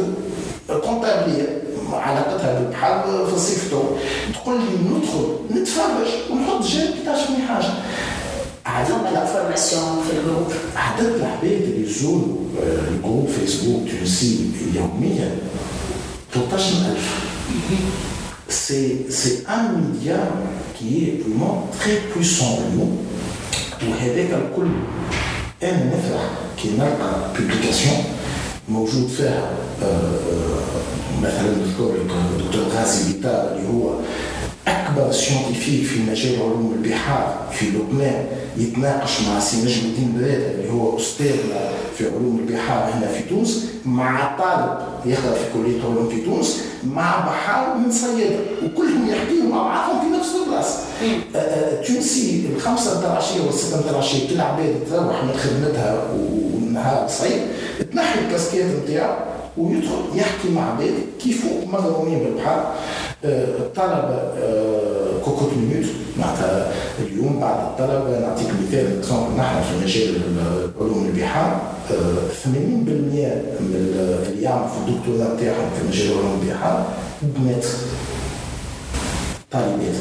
كونتابليه 0.67 1.61
علاقتها 1.93 2.59
بالبحر 2.59 3.25
في 3.25 3.33
الصيف 3.33 3.73
تقول 4.33 4.55
لي 4.59 4.97
ندخل 4.97 5.25
نتفرج 5.51 6.07
ونحط 6.31 6.65
جاب 6.65 6.93
11 7.07 7.31
من 7.31 7.47
حاجة. 7.47 7.71
عدد 8.65 8.91
الانفورماسيون 9.11 10.03
في 10.09 10.17
الجروب. 10.17 10.47
عدد 10.75 11.05
العباد 11.05 11.61
اللي 11.61 11.89
يزوروا 11.89 12.37
الجروب 12.91 13.27
فيسبوك 13.27 13.89
تونسي 13.89 14.39
يوميا 14.75 15.31
13000 16.33 18.16
c'est, 18.49 19.09
c'est 19.09 19.43
un 19.47 19.63
milliard 19.77 20.31
qui 20.75 21.03
est 21.03 21.21
vraiment 21.23 21.67
très 21.79 21.97
puissant 22.13 22.59
اليوم 22.67 22.97
وهذاك 23.89 24.29
الكل 24.33 24.71
أنا 25.63 25.85
نفرح 25.85 26.29
كي 26.61 26.69
نلقى 26.77 27.33
publication 27.39 28.03
موجود 28.69 29.07
فيها 29.07 29.51
مثلا 31.23 31.51
نذكر 31.51 31.93
الدكتور 31.95 32.63
غازي 32.75 33.13
بيتار 33.13 33.55
اللي 33.55 33.67
هو 33.67 33.93
أكبر 34.67 35.11
scientifique 35.11 35.83
في 35.85 35.99
مجال 36.11 36.35
علوم 36.39 36.73
البحار 36.83 37.47
في 37.51 37.65
لبنان 37.65 38.25
يتناقش 38.57 39.21
مع 39.21 39.39
سي 39.39 39.57
نجم 39.57 39.85
الدين 39.85 40.13
بريدة 40.17 40.51
اللي 40.51 40.71
هو 40.71 40.97
استاذنا 40.97 41.69
في 41.97 42.05
علوم 42.07 42.39
البحار 42.47 42.91
هنا 42.93 43.07
في 43.07 43.23
تونس 43.29 43.65
مع 43.85 44.35
طالب 44.37 44.77
يقرا 45.05 45.33
في 45.35 45.43
كلية 45.53 45.81
علوم 45.83 46.09
في 46.09 46.21
تونس 46.21 46.61
مع 46.93 47.19
بحار 47.19 47.77
من 47.77 47.91
صيادة 47.91 48.39
وكلهم 48.65 49.09
يحكيوا 49.09 49.49
مع 49.49 49.63
بعضهم 49.63 50.01
في 50.01 50.17
نفس 50.17 50.29
البلاصة. 50.45 50.79
TunSea 51.87 52.45
الخمسة 52.55 52.99
نتاع 52.99 53.11
العشيه 53.11 53.41
والستة 53.45 53.79
نتاع 53.79 53.91
العشيه 53.91 54.29
كل 54.29 54.41
عباد 54.41 54.75
تروح 54.91 55.23
من 55.23 55.33
خدمتها 55.33 56.03
ونهار 56.13 57.07
صعيب 57.07 57.41
تنحي 57.93 58.19
الكاسكيت 58.19 58.65
نتاعو 58.83 59.13
ويدخل 59.57 60.01
يحكي 60.15 60.49
مع 60.55 60.71
عباد 60.71 60.93
كيف 61.19 61.45
مغرومين 61.73 62.19
بالبحر 62.19 62.73
الطلبه 63.23 64.19
cocotte-minute. 65.25 65.85
معناتها 66.19 66.71
اليوم 66.99 67.39
بعد 67.39 67.59
الطلبه 67.59 68.19
نعطيك 68.19 68.47
مثال. 68.67 69.01
نحن 69.37 69.61
في 69.63 69.85
مجال 69.85 70.21
علوم 70.81 71.05
البحار 71.05 71.61
80% 72.43 72.47
من 73.59 73.73
اللي 74.27 74.41
يعمل 74.41 74.67
في 74.67 74.77
الدكتوراه 74.87 75.33
نتاعهم 75.35 75.69
في 75.77 75.87
مجال 75.87 76.17
علوم 76.17 76.41
البحار 76.43 76.85
بنات 77.21 77.65
طالبات. 79.51 79.95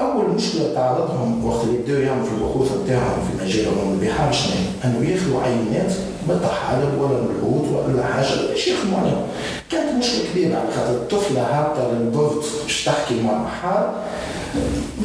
أول 0.00 0.30
مشكلة 0.30 0.74
تعرضهم 0.74 1.44
وقت 1.44 1.64
اللي 1.64 1.78
بدأوا 1.78 1.98
يعملوا 1.98 2.24
في 2.24 2.32
البحوث 2.32 2.72
نتاعهم 2.84 3.20
في 3.28 3.44
مجال 3.44 3.66
علوم 3.68 3.98
البحار 4.00 4.32
شنو؟ 4.32 4.52
إنه 4.84 5.10
ياخذوا 5.10 5.42
عينات 5.42 5.92
من 6.28 6.40
طحالب 6.44 7.00
ولا 7.00 7.20
من 7.20 7.28
الحوت 7.36 7.88
ولا 7.88 8.02
حاجة 8.06 8.48
باش 8.50 8.68
يخدموا 8.68 8.98
عليهم. 8.98 9.26
كانت 9.70 9.98
مشكلة 9.98 10.20
كبيرة 10.32 10.56
على 10.56 10.68
خاطر 10.76 10.90
الطفلة 10.90 11.40
هابطة 11.40 11.92
لل 11.92 12.09
port 12.09 12.42
باش 12.62 12.84
تحكي 12.84 13.22
مع 13.22 13.42
بحار 13.42 13.94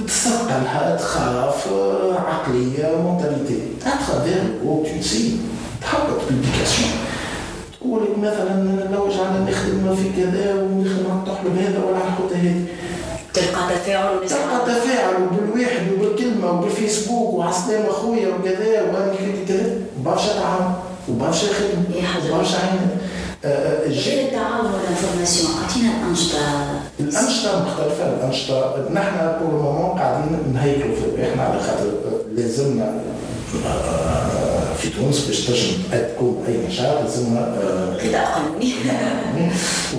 تثقلها 0.08 0.96
تخاف 0.96 1.68
عقلية 2.28 2.96
mentalité 3.04 3.60
à 3.86 3.93
travers 3.93 4.42
ال 4.42 4.48
groupe 4.48 4.86
TunSea 4.86 5.38
تهبط 5.82 6.22
publication 6.30 6.92
تقول 7.80 8.02
مثلا 8.18 8.84
لو 8.92 9.10
جعلنا 9.10 9.50
نخدم 9.50 9.96
في 9.96 10.22
كذا 10.22 10.54
ونخدم 10.56 11.12
على 11.12 11.20
الطحلب 11.20 11.58
هذا 11.58 11.84
ولا 11.86 11.98
على 11.98 12.08
الحوت 12.08 12.34
هذه. 12.34 12.66
تلقى 13.34 13.76
تفاعل 13.76 14.28
تلقى 14.28 14.66
تفاعل 14.66 15.14
بالواحد 15.32 15.82
وبالكلمة 15.94 16.52
وبالفيسبوك 16.52 17.34
وعسلام 17.34 17.86
أخويا 17.86 18.28
وكذا 18.28 18.82
وأنا 18.82 19.14
كذا 19.48 19.76
برشا 20.06 20.34
دعم 20.40 20.74
وبرشا 21.10 21.48
خدمه 21.48 22.34
وبرشا 22.34 22.58
عين 22.58 22.90
غير 23.86 24.26
التعاون 24.28 24.72
وال 24.74 24.85
information؟ 24.85 25.52
أعطينا 25.62 25.92
الأنشطة. 26.02 26.38
الأنشطة 27.00 27.66
مختلفة. 27.66 28.14
الانشطه 28.14 28.76
نحن 28.94 29.32
pour 29.42 29.55
le 29.55 29.62
moment 29.62 30.00
قاعدين 30.00 30.54
نهيكلوا 30.54 30.96
إحنا 31.24 31.44
على 31.44 31.60
خاطر 31.60 31.92
لازمنا. 32.36 33.02
في 34.82 34.90
تونس 34.90 35.26
باش 35.28 35.40
تنجم 35.46 35.72
تكون 35.92 36.44
أي 36.48 36.68
نشاط 36.68 37.02
لازمنا 37.02 37.56
غذاء 38.04 38.26
قانوني 38.26 38.74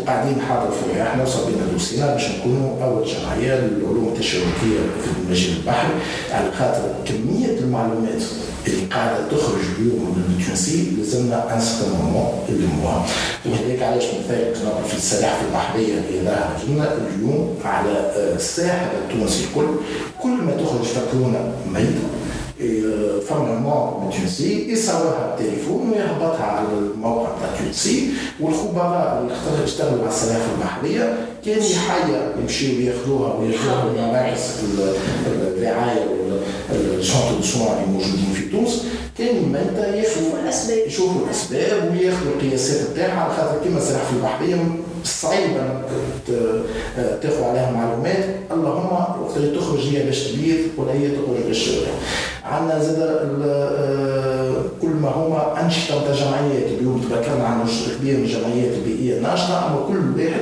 وقاعدين 0.00 0.38
نحضروا 0.38 0.70
فيه 0.70 1.02
إحنا 1.02 1.22
وصابين 1.22 1.54
دوسينا 1.72 2.12
باش 2.12 2.22
نكونوا 2.30 2.84
أول 2.84 3.04
جمعيه 3.06 3.54
للعلوم 3.60 4.08
التشابكيه 4.14 4.78
في 5.02 5.08
المجال 5.24 5.56
البحري 5.56 5.90
على 6.32 6.50
خاطر 6.58 6.94
كمية 7.06 7.58
المعلومات 7.58 8.22
اللي 8.66 8.84
قاعدة 8.86 9.28
تخرج 9.28 9.60
اليوم 9.78 10.14
من 10.16 10.36
التونسي 10.40 10.90
لازمنا 10.98 11.54
ان 11.54 11.60
سيتان 11.60 11.90
مومون 12.02 12.32
اللي 12.48 12.66
مهم 12.66 13.02
وهذاك 13.46 13.82
علاش 13.82 14.04
مثال 14.04 14.54
في 14.88 14.96
السلاحف 14.96 15.38
البحرية 15.48 15.94
اللي 15.94 16.24
ظاهره 16.24 16.58
لنا 16.68 16.92
اليوم 17.16 17.54
على 17.64 18.12
الساحل 18.36 18.86
التونسي 19.10 19.44
الكل. 19.44 19.66
كل 20.22 20.28
ما 20.30 20.52
تخرج 20.52 20.82
فاكهه 20.84 21.52
ميته 21.72 22.04
من 22.60 24.10
تونسي 24.18 24.70
يصورها 24.72 25.36
بالتليفون 25.38 25.90
ويهبطها 25.90 26.44
على 26.44 26.68
الموقع 26.78 27.28
تاع 27.40 27.64
تونسي 27.64 28.08
والخبراء 28.40 29.26
اللي 29.52 29.64
اشتغلوا 29.64 30.00
على 30.00 30.08
السلاحف 30.08 30.42
البحريه 30.54 31.16
كان 31.44 31.58
يحيى 31.58 32.32
يمشيوا 32.42 32.82
ياخذوها 32.82 33.34
وياخذوها 33.34 33.84
من 33.84 34.12
مراكز 34.12 34.40
الرعايه 35.26 36.06
والشونتو 36.70 37.42
سوان 37.42 37.72
اللي 37.72 37.92
موجودين 37.92 38.32
في 38.34 38.48
تونس 38.50 38.84
كان 39.18 39.36
يميتها 39.36 39.96
يشوفوا 39.96 40.38
الاسباب 40.42 40.86
يشوفوا 40.86 41.26
الاسباب 41.26 41.90
وياخذوا 41.90 42.32
القياسات 42.32 42.90
نتاعها 42.90 43.20
على 43.20 43.34
خاطر 43.34 43.64
كيما 43.64 43.78
السلاحف 43.78 44.12
البحريه 44.16 44.56
صعيب 45.04 45.50
انك 45.50 45.84
تاخذ 47.22 47.42
عليها 47.42 47.70
معلومات 47.70 48.24
اللهم 48.50 48.92
وقت 48.92 49.36
اللي 49.36 49.58
تخرج 49.58 49.80
هي 49.80 50.02
باش 50.02 50.22
تبيض 50.22 50.58
ولا 50.76 50.92
هي 50.92 51.08
تخرج 51.08 51.46
باش 51.46 51.70
عندنا 52.44 52.78
زاد 52.78 53.34
كل 54.82 54.88
ما 54.88 55.08
هما 55.08 55.60
أنشطة 55.64 56.00
نتاع 56.02 56.14
جمعيات 56.14 56.66
اليوم 56.78 57.00
تذكرنا 57.00 57.44
عن 57.46 57.64
جزء 57.64 57.98
كبير 57.98 58.16
من 58.16 58.24
الجمعيات 58.24 58.72
البيئية. 58.74 59.16
الناشطه 59.16 59.66
أما 59.66 59.86
كل 59.88 60.20
واحد 60.22 60.40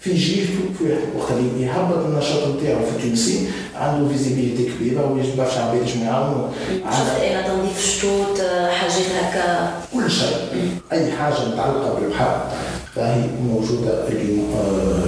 في 0.00 0.14
جهته 0.14 0.58
في 0.78 0.84
وقت 1.18 1.30
اللي 1.30 1.66
يهبط 1.66 2.04
النشاط 2.06 2.38
نتاعو 2.48 2.78
في 2.86 3.08
تونسي 3.08 3.46
عنده 3.76 4.08
فيزيبيليتي 4.08 4.68
كبيرة 4.74 5.12
ويجب 5.12 5.36
برشا 5.36 5.60
عباد 5.62 5.80
باش 5.80 5.96
يعاونوا 5.96 6.48
شفت 6.90 7.22
أنا 7.22 7.48
تنظيف 7.48 7.78
الشطوط 7.78 8.38
حاجات 8.70 9.06
هكا؟ 9.22 9.72
كل 9.94 10.10
شيء. 10.10 10.36
أي 10.92 11.12
حاجة 11.12 11.34
متعلقة 11.34 11.94
بالبحر 12.00 12.46
فهي 12.94 13.22
موجودة 13.48 14.08
اليوم 14.08 14.54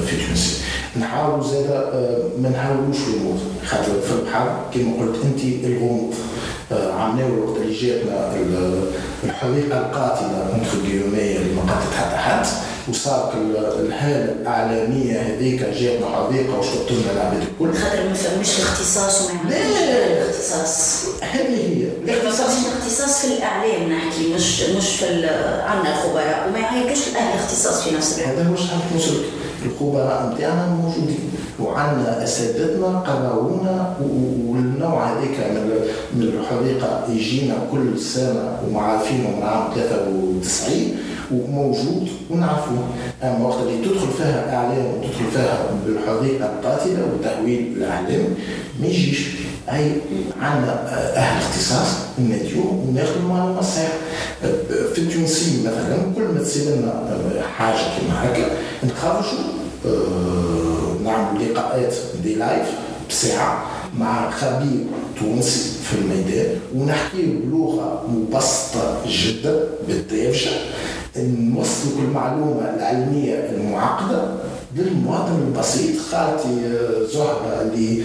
في 0.06 0.26
تونس 0.26 0.62
نحاولوا 1.00 1.44
زاد 1.44 1.66
ما 2.42 2.48
نحاولوش 2.48 2.96
الغموض 3.09 3.40
خاطر 3.66 4.00
في 4.06 4.12
البحر 4.12 4.61
كما 4.74 4.92
قلت 5.00 5.16
انت 5.24 5.64
الغموض. 5.64 6.14
عملناه 6.72 7.26
الوقت 7.26 7.57
اللي 7.57 7.74
جاتنا 7.74 8.33
الحريقه 9.24 9.79
القاتلة 9.79 10.55
انتر 10.55 10.88
جيوميه 10.88 11.37
اللي 11.37 11.55
ما 11.55 11.62
قتلت 11.62 11.94
حتى 11.98 12.16
حد. 12.16 12.46
وصارت 12.88 13.35
الهاله 13.81 14.33
الاعلاميه 14.33 15.20
هذيك 15.20 15.61
جاتنا 15.62 16.07
حريقه 16.07 16.59
وشطت 16.59 16.92
لنا 16.92 17.12
العباد 17.12 17.42
الكل. 17.42 17.79
خاطر 17.79 18.09
ما 18.09 18.14
فهمش 18.14 18.59
الاختصاص 18.59 19.20
وما 19.22 19.51
لا. 19.51 19.57
الاختصاص. 20.12 21.05
هذه 21.22 21.57
هي. 21.57 21.88
الاختصاص 22.05 22.51
الاختصاص 22.66 23.27
في 23.27 23.35
الإعلام 23.37 23.92
نحكي 23.92 24.35
مش 24.35 24.61
مش 24.62 24.96
في 24.96 25.07
عندنا 25.66 25.94
الخبراء 25.94 26.49
وما 26.49 26.59
يعيطوش 26.59 27.09
الأهل 27.09 27.35
الاختصاص 27.35 27.83
في 27.83 27.94
نفس 27.96 28.18
الوقت. 28.18 28.29
هذا 28.38 28.49
هو 28.51 28.57
شحال 28.57 28.79
نوصل 28.94 29.14
الخبراء 29.66 30.33
نتاعنا 30.35 30.66
موجودين. 30.66 31.31
وعندنا 31.61 32.25
أساتذتنا 32.25 32.99
قراونا 32.99 33.96
والنوع 34.49 35.12
هذيك 35.12 35.38
من 35.40 35.70
من 36.14 36.22
الحريقة 36.22 37.05
يجينا 37.12 37.55
كل 37.72 38.01
سنة 38.01 38.59
ومعارفينه 38.66 39.29
من 39.37 39.42
عام 39.42 39.68
93 39.75 40.96
وموجود 41.33 42.09
ونعرفوه 42.31 42.75
وقت 43.42 43.62
اللي 43.62 43.84
تدخل 43.84 44.08
فيها 44.18 44.56
اعلام 44.56 44.86
وتدخل 44.86 45.30
فيها 45.32 45.58
بالحريقه 45.86 46.46
القاتلة 46.46 47.06
وتهويل 47.14 47.72
الإعلام 47.76 48.24
ما 48.80 48.86
يجيش 48.86 49.26
أي 49.72 49.92
عندنا 50.40 50.88
أهل 51.16 51.42
اختصاص 51.42 51.88
ناديو 52.18 52.62
وناخذ 52.88 53.16
المعلومه 53.16 53.60
الصحيحه 53.60 53.92
في 54.94 54.98
التونسي 54.98 55.60
مثلا 55.62 55.96
كل 56.16 56.22
ما 56.22 56.40
تصير 56.40 56.62
لنا 56.76 57.16
حاجة 57.58 57.76
كما 57.76 58.24
هكا 58.24 58.50
نخرجوا 58.84 59.38
نعمل 61.04 61.52
لقاءات 61.52 61.94
دي 62.22 62.34
لايف 62.34 62.66
بساعة 63.10 63.64
مع 63.98 64.30
خبير 64.30 64.84
تونسي 65.20 65.70
في 65.84 65.98
الميدان 65.98 66.56
ونحكي 66.74 67.22
بلغة 67.44 68.02
مبسطة 68.08 68.98
جدا 69.08 69.64
بالدارجة. 69.88 70.50
نوصلوا 71.18 71.98
المعلومه 72.09 72.74
العلمية 72.76 73.35
المعقدة 73.35 74.29
للمواطن 74.76 75.42
البسيط. 75.46 76.00
خالتي 76.11 76.79
زهرة 77.12 77.62
اللي 77.62 78.02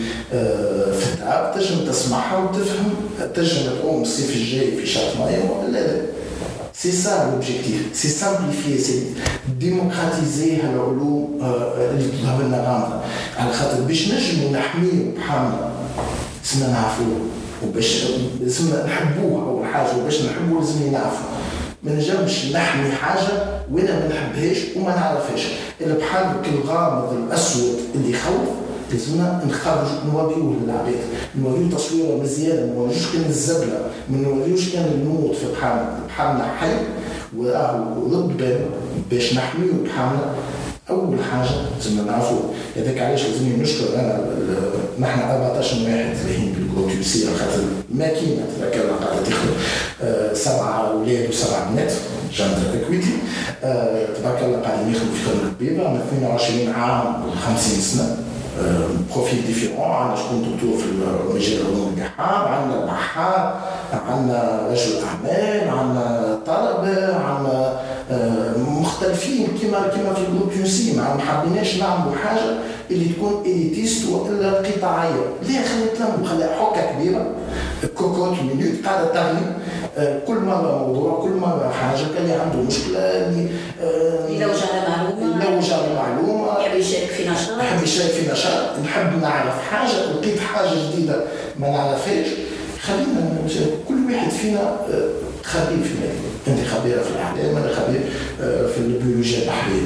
في 0.99 1.13
الدار 1.13 1.53
تنجم 1.55 1.85
تسمعها 1.91 2.37
وتفهم. 2.37 2.93
تنجم 3.35 3.61
تقوم 3.65 4.01
الصيف 4.01 4.35
الجاي 4.35 4.77
في 4.77 4.85
شاطماية 4.85 5.39
ولا 5.49 5.71
لا؟ 5.71 6.01
c'est 6.73 6.91
ça 6.91 7.31
l'objectif 7.31 7.89
c'est 7.93 8.07
simplifier 8.07 8.77
c'est 8.77 9.03
démocratiser 9.59 10.55
العلوم 10.55 11.39
اللي 11.91 12.07
تظهر 12.07 12.43
لنا 12.43 12.57
غامضة. 12.57 13.01
على 13.37 13.53
خاطر 13.53 13.81
باش 13.81 14.07
نجموا 14.07 14.51
نحميو 14.51 15.11
بحالنا 15.17 15.71
سنا 16.43 16.67
نعرفوه 16.67 17.19
وباش 17.63 18.05
سنا 18.47 18.85
نحبوه 18.85 19.43
أول 19.43 19.67
حاجة 19.67 19.97
وباش 19.97 20.21
نحبوه 20.21 20.59
لازم 20.59 20.91
نعرفوا 20.91 21.25
ما 21.83 21.91
نجمش 21.91 22.45
نحمي 22.53 22.91
حاجة 22.91 23.43
وأنا 23.71 23.99
ما 23.99 24.07
نحبهاش 24.07 24.57
وما 24.75 24.95
نعرفهاش. 24.95 25.47
البحر 25.81 26.35
الغامض 26.53 27.13
الأسود 27.13 27.79
اللي 27.95 28.11
يخوف 28.11 28.47
لازمنا 28.91 29.41
نخرج 29.49 29.87
نوريو 30.13 30.53
للعباد. 30.63 30.99
نوريو 31.41 31.67
تصويرة 31.69 32.21
مزيانه 32.23 32.65
ما 32.65 32.73
نوريوش 32.75 33.13
كان 33.13 33.25
الزبلة 33.29 33.89
ما 34.09 34.17
نوريوش 34.17 34.69
كان 34.73 34.85
الموت 34.85 35.35
في 35.35 35.45
بحرنا 35.51 35.99
بحرنا 36.07 36.43
حي 36.59 36.73
رد 38.11 38.37
بالنا 38.37 38.65
باش 39.11 39.33
نحميو 39.33 39.71
بحرنا 39.85 40.33
أول 40.91 41.17
حاجة 41.31 41.49
لازم 41.77 42.07
نعرفوا 42.07 42.39
هذاك 42.75 42.97
علاش 42.97 43.25
لازمني 43.25 43.57
نشكر 43.57 43.95
أنا 43.95 44.19
نحن 44.99 45.19
14 45.19 45.75
واحد 45.83 46.15
رايحين 46.27 46.53
بال 46.53 46.63
groupe 46.63 46.91
TunSea 46.91 47.25
خاطر 47.39 47.63
ماكينه 47.95 48.43
كان 48.73 48.81
قاعدة 48.81 49.21
تخدم. 49.23 49.53
آه، 50.03 50.33
سبعة 50.33 50.91
أولاد 50.91 51.29
وسبعة 51.29 51.71
بنات 51.71 51.91
gender 52.33 52.81
equity 52.83 53.13
آه، 53.63 54.05
تبارك 54.19 54.43
الله 54.43 54.57
قاعدين 54.57 54.91
يخدموا 54.95 55.13
في 55.15 55.23
خدمة 55.29 55.51
كبيرة 55.59 55.89
من 55.89 55.99
22 56.07 56.73
عام 56.73 57.07
و 57.15 57.31
50 57.47 57.81
سنه 57.81 58.17
profils 59.15 59.45
différents 59.47 59.81
عندنا 59.91 60.15
شكون 60.15 60.41
دكتور 60.41 60.77
في 60.77 60.85
مجال 61.35 61.65
علوم 61.65 61.95
البحار 61.97 62.47
عندنا 62.47 62.81
البحار 62.83 63.61
عندنا 64.07 64.67
رجل 64.71 64.91
أعمال 65.07 65.69
عندنا 65.69 66.39
طلبة 66.45 67.15
عندنا 67.15 67.79
آه، 68.11 68.57
مختلفين 69.01 69.47
كما 69.61 69.87
كما 69.87 70.13
في 70.13 70.21
ال 70.21 70.26
groupe 70.26 70.51
Tunisea 70.55 70.93
ما 70.97 71.17
حبيناش 71.27 71.75
نعملوا 71.77 72.15
حاجة 72.15 72.41
اللي 72.91 73.05
تكون 73.13 73.43
élitiste 73.45 74.09
وإلا 74.09 74.51
قطاعيه 74.53 75.25
ليه 75.43 75.59
خلينا 75.65 75.93
نتلموا؟ 75.93 76.27
خليها 76.27 76.55
حكة 76.59 76.91
كبيرة. 76.91 77.35
cocotte 77.97 78.37
minute 78.39 78.85
قاعدة 78.85 79.07
تغلي 79.13 79.39
آه، 79.97 80.19
كل 80.27 80.35
مرة 80.39 80.87
موضوع 80.87 81.21
كل 81.21 81.29
مرة 81.29 81.71
حاجة. 81.81 81.97
كان 82.15 82.23
اللي 82.23 82.33
عنده 82.33 82.57
مشكلة 82.57 82.97
اللي 82.99 83.49
يلوج 84.29 84.55
على 84.73 84.89
معلومة. 84.89 85.45
يلوج 85.45 85.71
على 85.73 85.93
معلومة. 85.95 86.59
يحب 86.59 86.77
يشارك 86.79 87.07
في 87.09 87.29
نشاط. 87.29 87.59
يحب 87.59 87.83
يشارك 87.83 88.09
في 88.11 88.31
نشاط. 88.31 88.79
نحب 88.83 89.21
نعرف 89.21 89.61
حاجة. 89.71 90.11
لقيت 90.11 90.39
حاجة 90.39 90.69
جديدة 90.69 91.23
ما 91.59 91.69
نعرفهاش. 91.69 92.27
خلينا 92.81 93.37
كل 93.87 94.13
واحد 94.13 94.29
فينا 94.29 94.59
آه، 94.59 95.09
خبير 95.43 95.83
في 95.83 95.93
مجاله 95.93 96.30
انت 96.47 96.67
خبيره 96.67 97.01
في 97.01 97.09
الأعلام 97.09 97.55
أنا 97.55 97.75
خبير 97.75 98.01
آه، 98.41 98.67
في 98.67 98.77
البيولوجيا 98.77 99.41
البحريه 99.41 99.81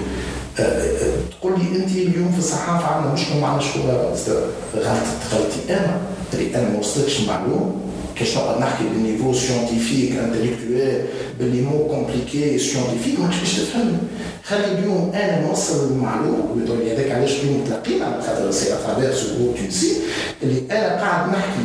تقول 1.39 1.53
لي 1.59 1.75
أنت 1.75 1.91
اليوم 1.91 2.31
في 2.31 2.39
الصحافة 2.39 2.87
عندنا 2.87 3.13
مشكله 3.13 3.39
مع 3.39 3.57
الشهره 3.57 4.15
غلطت 4.75 5.33
غلطتي 5.33 5.59
أنا 5.69 5.97
اللي 6.33 6.55
أنا 6.55 6.69
ما 6.69 6.79
وصلتش 6.79 7.19
المعلومه 7.19 7.71
كاش 8.15 8.37
نقعد 8.37 8.59
نحكي 8.61 8.83
بال 8.83 8.96
niveau 8.96 9.33
scientifique 9.33 10.11
intellectuel 10.11 11.01
ب 11.39 11.45
les 11.45 11.61
mots 11.61 11.87
compliqués 11.87 12.57
scientifiques 12.57 13.19
ما 13.19 13.27
باش 13.27 13.53
تفهمني 13.53 13.97
خلي 14.43 14.65
اليوم 14.65 15.11
أنا 15.15 15.47
نوصل 15.47 15.87
المعلومه 15.91 16.45
ويقول 16.55 16.79
لي 16.79 16.93
هذاك 16.93 17.11
علاش 17.11 17.31
اليوم 17.31 17.61
متلاقيين 17.61 18.03
على 18.03 18.21
خاطر 18.21 18.51
c'est 18.51 18.73
à 18.73 18.78
travers 18.78 19.13
ce 19.13 19.27
اللي 20.43 20.61
أنا 20.71 21.01
قاعد 21.01 21.29
نحكي 21.29 21.63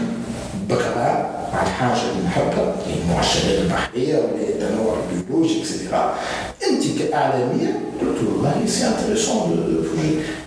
بقراء 0.69 1.40
على 1.53 1.67
الحاجة 1.67 2.01
اللي 2.13 2.25
نحبها 2.27 2.75
المعشرات 2.87 3.59
البحرية 3.61 4.17
والتنوع 4.17 4.97
البيولوجي 5.13 5.61
et 5.61 5.74
cetera 5.74 6.15
أنت 6.71 6.83
كإعلامية 6.99 7.81
قلت 8.01 8.19
والله 8.29 8.63
c'est 8.67 8.87
intéressant 8.89 9.67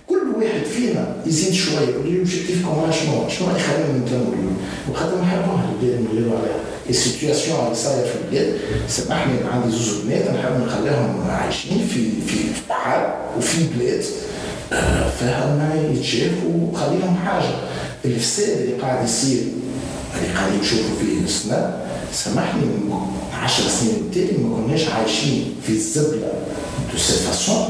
كل 0.08 0.22
واحد 0.36 0.64
فينا 0.64 1.16
يزيد 1.26 1.52
شوية 1.52 1.88
يقول 1.88 2.06
لي 2.06 2.18
l'objectif 2.18 2.66
commun 2.66 2.92
شنو 2.92 3.28
شنو 3.28 3.48
يخلينا 3.56 3.98
نتلموا 3.98 4.32
اليوم 4.32 4.56
وخاطر 4.90 5.20
نحبوها 5.20 5.64
البلاد 5.72 6.00
نغيروا 6.00 6.38
عليها 6.38 6.56
ال 6.90 6.97
situation 6.97 7.58
اللي 7.64 7.74
صايره 7.74 8.06
في 8.06 8.14
البلاد 8.24 8.56
سامحني 8.88 9.32
عندي 9.52 9.76
زوج 9.76 10.04
بنات 10.04 10.30
نحب 10.30 10.66
نخليهم 10.66 11.30
عايشين 11.30 11.86
في 11.94 12.10
في 12.26 12.38
بحر 12.68 13.14
وفي 13.38 13.58
بلاد. 13.76 14.04
آه، 14.72 15.10
فيها 15.10 15.46
ما 15.56 15.90
يتشافوا 15.92 16.50
وخليهم 16.72 17.16
حاجة. 17.26 17.54
الفساد 18.04 18.58
اللي 18.60 18.72
قاعد 18.82 19.04
يصير 19.04 19.42
اللي 20.16 20.34
قاعدين 20.34 20.60
نشوفوا 20.60 20.96
فيه 21.00 21.24
السنة 21.24 21.86
سامحني 22.12 22.62
عشر 23.42 23.62
سنين 23.68 23.94
التالي 23.94 24.38
ما 24.38 24.56
كناش 24.56 24.88
عايشين 24.88 25.54
في 25.62 25.72
الزبلة. 25.72 26.32
de 26.92 26.98
cette 26.98 27.16
façon 27.16 27.64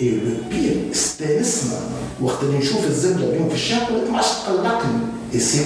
et 0.00 0.10
le 0.10 0.34
pire 0.50 0.76
استانسنا 0.92 1.78
وقت 2.20 2.42
اللي 2.42 2.58
نشوف 2.58 2.84
الزبلة 2.86 3.26
اليوم 3.26 3.48
في 3.48 3.54
الشارع 3.54 3.88
ما 4.10 4.16
عادش 4.16 4.26
تقلقني. 4.46 4.98
اي 5.34 5.40
سي 5.40 5.60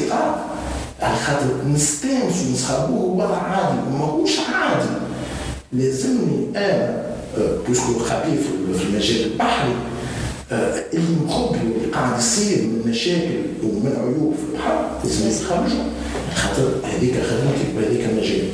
على 1.03 1.17
خاطر 1.27 1.47
نستانس 1.75 2.35
ونسخبوه 2.49 3.05
وضع 3.05 3.37
عادي 3.37 3.79
ماهوش 3.99 4.31
عادي. 4.55 4.89
لازمني 5.73 6.47
أنا 6.57 7.07
parce 7.69 7.87
que 7.87 7.99
خبير 7.99 8.39
في 8.79 8.83
المجال 8.83 9.33
البحري 9.33 9.75
اللي 10.95 11.17
مخبي 11.27 11.59
واللي 11.59 11.93
قاعد 11.93 12.19
يصير 12.19 12.59
من 12.63 12.91
مشاكل 12.91 13.41
ومن 13.65 13.97
عيوب 13.97 14.35
في 14.35 14.53
البحر 14.53 14.91
لازم 15.05 15.29
يتخرجوا 15.29 15.85
خاطر 16.35 16.69
هذيك 16.85 17.15
خدمتي 17.15 17.65
بهذيك 17.77 18.09
المجال 18.11 18.49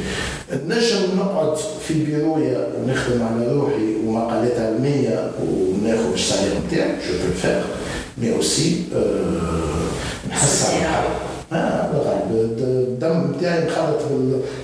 نجم 0.69 1.17
نقعد 1.19 1.57
في 1.89 2.05
بيرويا 2.05 2.69
ونخدم 2.79 3.23
على 3.23 3.53
روحي 3.53 3.97
ومقالات 4.07 4.59
علمية 4.59 5.31
وناخذ 5.43 6.13
ال 6.12 6.18
salaire 6.18 6.53
نتاعي 6.67 6.91
je 6.91 7.12
peux 7.27 7.33
faire 7.43 7.62
mais 8.18 8.37
aussi 8.37 8.83
نحس 10.31 10.65
على 10.65 10.79
الحرب. 10.79 11.27
الدم 12.33 13.33
نتاعي 13.37 13.67
مخلط 13.67 14.03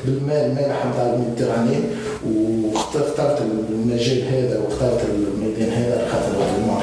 بالماء 0.05 0.47
المالح 0.47 0.87
نتاع 0.87 1.15
ال 1.15 1.20
Méditerranée 1.20 1.79
واخترت 2.27 3.43
المجال 3.71 4.23
هذا 4.29 4.59
واخترت 4.59 5.01
الميدان 5.15 5.69
هذا 5.69 6.09
خاطر 6.13 6.33
ما 6.67 6.75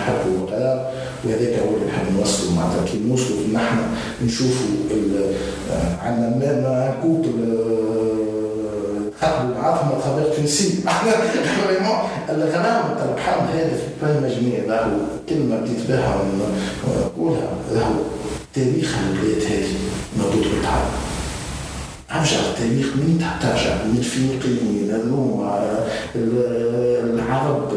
وهذاك 1.25 1.59
هو 1.59 1.75
اللي 1.75 1.85
نحب 1.87 2.17
نوصلوا 2.17 2.51
معناتها 2.51 2.85
كي 2.85 2.99
نوصلوا 3.07 3.39
نحن 3.53 3.77
نشوفوا 4.25 4.75
عندنا 6.01 6.29
ما 6.39 6.95
نكوت 6.97 7.25
خاطروا 9.21 9.61
بعضهم 9.61 10.01
ترافير 10.01 10.35
تونسي 10.35 10.69
فريمون 11.67 11.97
الغرام 12.29 12.97
تاع 12.97 13.05
البحر 13.09 13.39
هذا 13.53 13.77
في 13.77 13.87
با 14.01 14.19
مجميع 14.19 14.59
راهو 14.67 14.97
كلمة 15.29 15.55
بديت 15.55 15.87
بها 15.89 16.21
ونقولها 16.87 17.49
راهو 17.73 17.99
تاريخ 18.53 18.95
البلاد 18.97 19.43
هذه 19.51 19.73
مربوط 20.17 20.43
بالبحر 20.47 21.08
ارجع 22.11 22.39
التاريخ 22.39 22.87
من 22.95 23.23
ترجع 23.41 23.83
من 23.85 23.97
الفينيقيين 23.97 24.89
الروم 24.89 25.49
العرب 27.15 27.71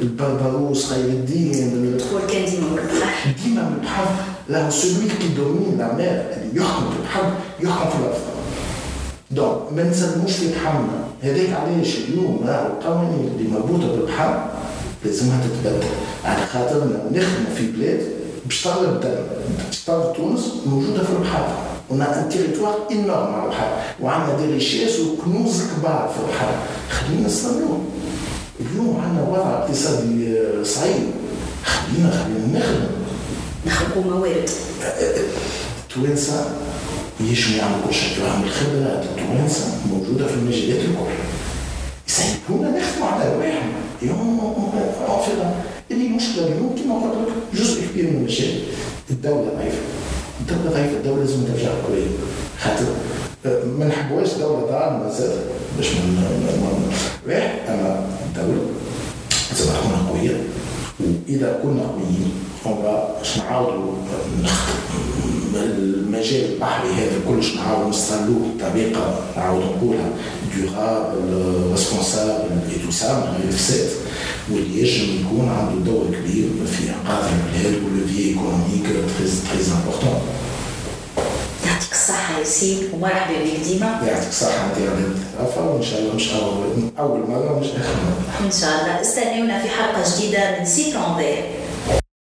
البربروس 0.00 0.86
خير 0.92 1.04
الدين. 1.04 1.72
الدخول 1.72 2.20
كان 2.20 2.44
ديما 2.44 2.66
من 2.70 2.78
البحر 2.78 3.30
ديما 3.44 3.62
من 3.62 3.76
البحر 3.80 4.04
لا 4.48 4.70
celui 4.70 5.08
qui 5.08 5.28
domine 5.36 5.78
la 5.78 5.94
mer 5.94 6.24
اللي 6.36 6.60
يحكم 6.60 6.90
في 6.90 6.96
البحر 6.98 7.32
يحكم 7.60 7.90
في 7.90 7.96
الأرض. 7.96 8.18
donc 9.30 9.72
ما 9.72 9.90
نسلموش 9.90 10.32
في 10.32 10.46
بحرنا 10.54 11.04
هذاك 11.22 11.50
علاش 11.50 11.96
اليوم 11.96 12.44
راهو 12.46 12.66
القوانين 12.66 13.30
اللي 13.36 13.48
مربوطة 13.50 13.96
بالبحر 13.96 14.50
لازمها 15.04 15.40
تتبدل. 15.40 15.86
على 16.24 16.46
خاطرنا 16.46 17.02
نخدموا 17.12 17.54
في 17.56 17.66
بلاد 17.72 18.00
باش 18.46 18.62
تغلب 18.62 19.00
باش 19.66 19.84
تونس 20.16 20.52
موجودة 20.66 21.04
في 21.04 21.12
البحر 21.12 21.48
On 21.90 22.00
a 22.00 22.04
un 22.04 22.24
territoire 22.28 22.76
énorme 22.90 23.34
على 23.34 23.44
البحر 23.44 23.70
وعندنا 24.02 24.36
des 24.36 24.52
richesses 24.52 25.00
وكنوز 25.00 25.62
كبار 25.62 26.14
في 26.14 26.20
البحر 26.20 26.54
خلينا 26.90 27.26
نستغلوه 27.26 27.80
اليوم 28.60 29.00
عندنا 29.04 29.28
وضع 29.28 29.50
اقتصادي 29.58 30.38
صعيب 30.64 31.10
خلينا 31.64 32.10
خلينا 32.10 32.58
نخدم 32.58 32.86
نخلقوا 33.66 34.02
موارد 34.02 34.50
التوانسه 35.84 36.50
يجمع 37.20 37.56
يعملوا 37.56 37.86
كل 37.88 37.94
شيء 37.94 38.24
راهم 38.24 38.42
الخبرات 38.44 39.04
التوانسه 39.04 39.64
موجوده 39.92 40.26
في 40.26 40.34
المجالات 40.34 40.80
الكل 40.80 41.12
يساعدونا 42.08 42.78
نخدموا 42.78 43.08
على 43.08 43.34
رواحنا 43.34 43.72
اليوم 44.02 44.38
اللي 45.90 46.06
المشكلة 46.06 46.44
اليوم 46.46 46.74
كما 46.84 46.94
قلت 46.94 47.28
لك 47.28 47.60
جزء 47.60 47.86
كبير 47.86 48.10
من 48.10 48.16
المشاكل 48.16 48.58
الدولة 49.10 49.50
ضعيفه 49.56 49.97
الدولة 50.40 50.70
ضعيفة 50.70 50.96
الدولة 50.96 51.20
لازم 51.20 51.44
ترجع 51.44 51.70
قوية. 51.86 52.06
خاطر 52.62 52.86
ما 53.78 53.84
نحبوهاش 53.84 54.32
دولة 54.32 54.60
ظالمة 54.60 55.10
زاد 55.10 55.38
باش 55.76 55.86
من 55.86 56.22
واحد 57.26 57.58
أما 57.68 58.06
الدولة 58.26 58.62
لازم 59.50 59.64
تكون 59.64 60.08
قوية. 60.08 60.36
وإذا 61.00 61.58
كنا 61.62 61.82
قويين 61.82 62.32
باش 63.18 63.38
نعاودوا 63.38 63.92
المجال 65.54 66.52
البحري 66.52 66.88
هذا 66.88 67.20
كلش 67.28 67.54
نعاودوا 67.56 67.90
نستغلوه 67.90 68.40
بطريقة 68.58 69.20
نعاود 69.36 69.62
نقولها. 69.62 70.08
durable 70.54 71.18
responsable 71.70 72.48
et 72.70 72.86
tout 72.86 72.90
ça 72.90 73.12
من 73.12 73.42
غير 73.42 73.52
فساد 73.52 73.88
واللي 74.52 74.82
يجب 74.82 75.08
يكون 75.20 75.48
عنده 75.48 75.84
دور 75.92 76.06
كبير 76.06 76.48
في 76.66 76.84
انقاذ 76.90 77.24
البلاد 77.32 77.82
و 77.84 77.88
l'effet 77.88 78.18
économique 78.28 78.82
très 78.86 79.28
très 79.50 79.74
important 79.76 80.20
يعطيك 81.66 81.92
الصحة 81.92 82.38
يا 82.38 82.44
سي 82.44 82.78
ومرحبا 82.94 83.34
بك 83.44 83.60
ديما. 83.68 84.00
يعطيك 84.06 84.28
الصحة 84.28 84.66
أنت 84.66 84.78
يا 84.78 84.90
وان 85.60 85.82
شاء 85.82 86.00
الله 86.00 86.14
مش 86.14 86.28
أول 86.32 86.66
أول 86.98 87.20
مرة 87.30 87.58
مش 87.60 87.66
آخر 87.66 87.94
مرة. 88.04 88.46
إن 88.46 88.50
شاء 88.60 88.70
الله. 88.80 89.00
استنونا 89.00 89.62
في 89.62 89.68
حلقة 89.68 90.02
جديدة 90.16 90.58
من 90.58 90.64
سي 90.66 90.92
ترونفير 90.92 91.44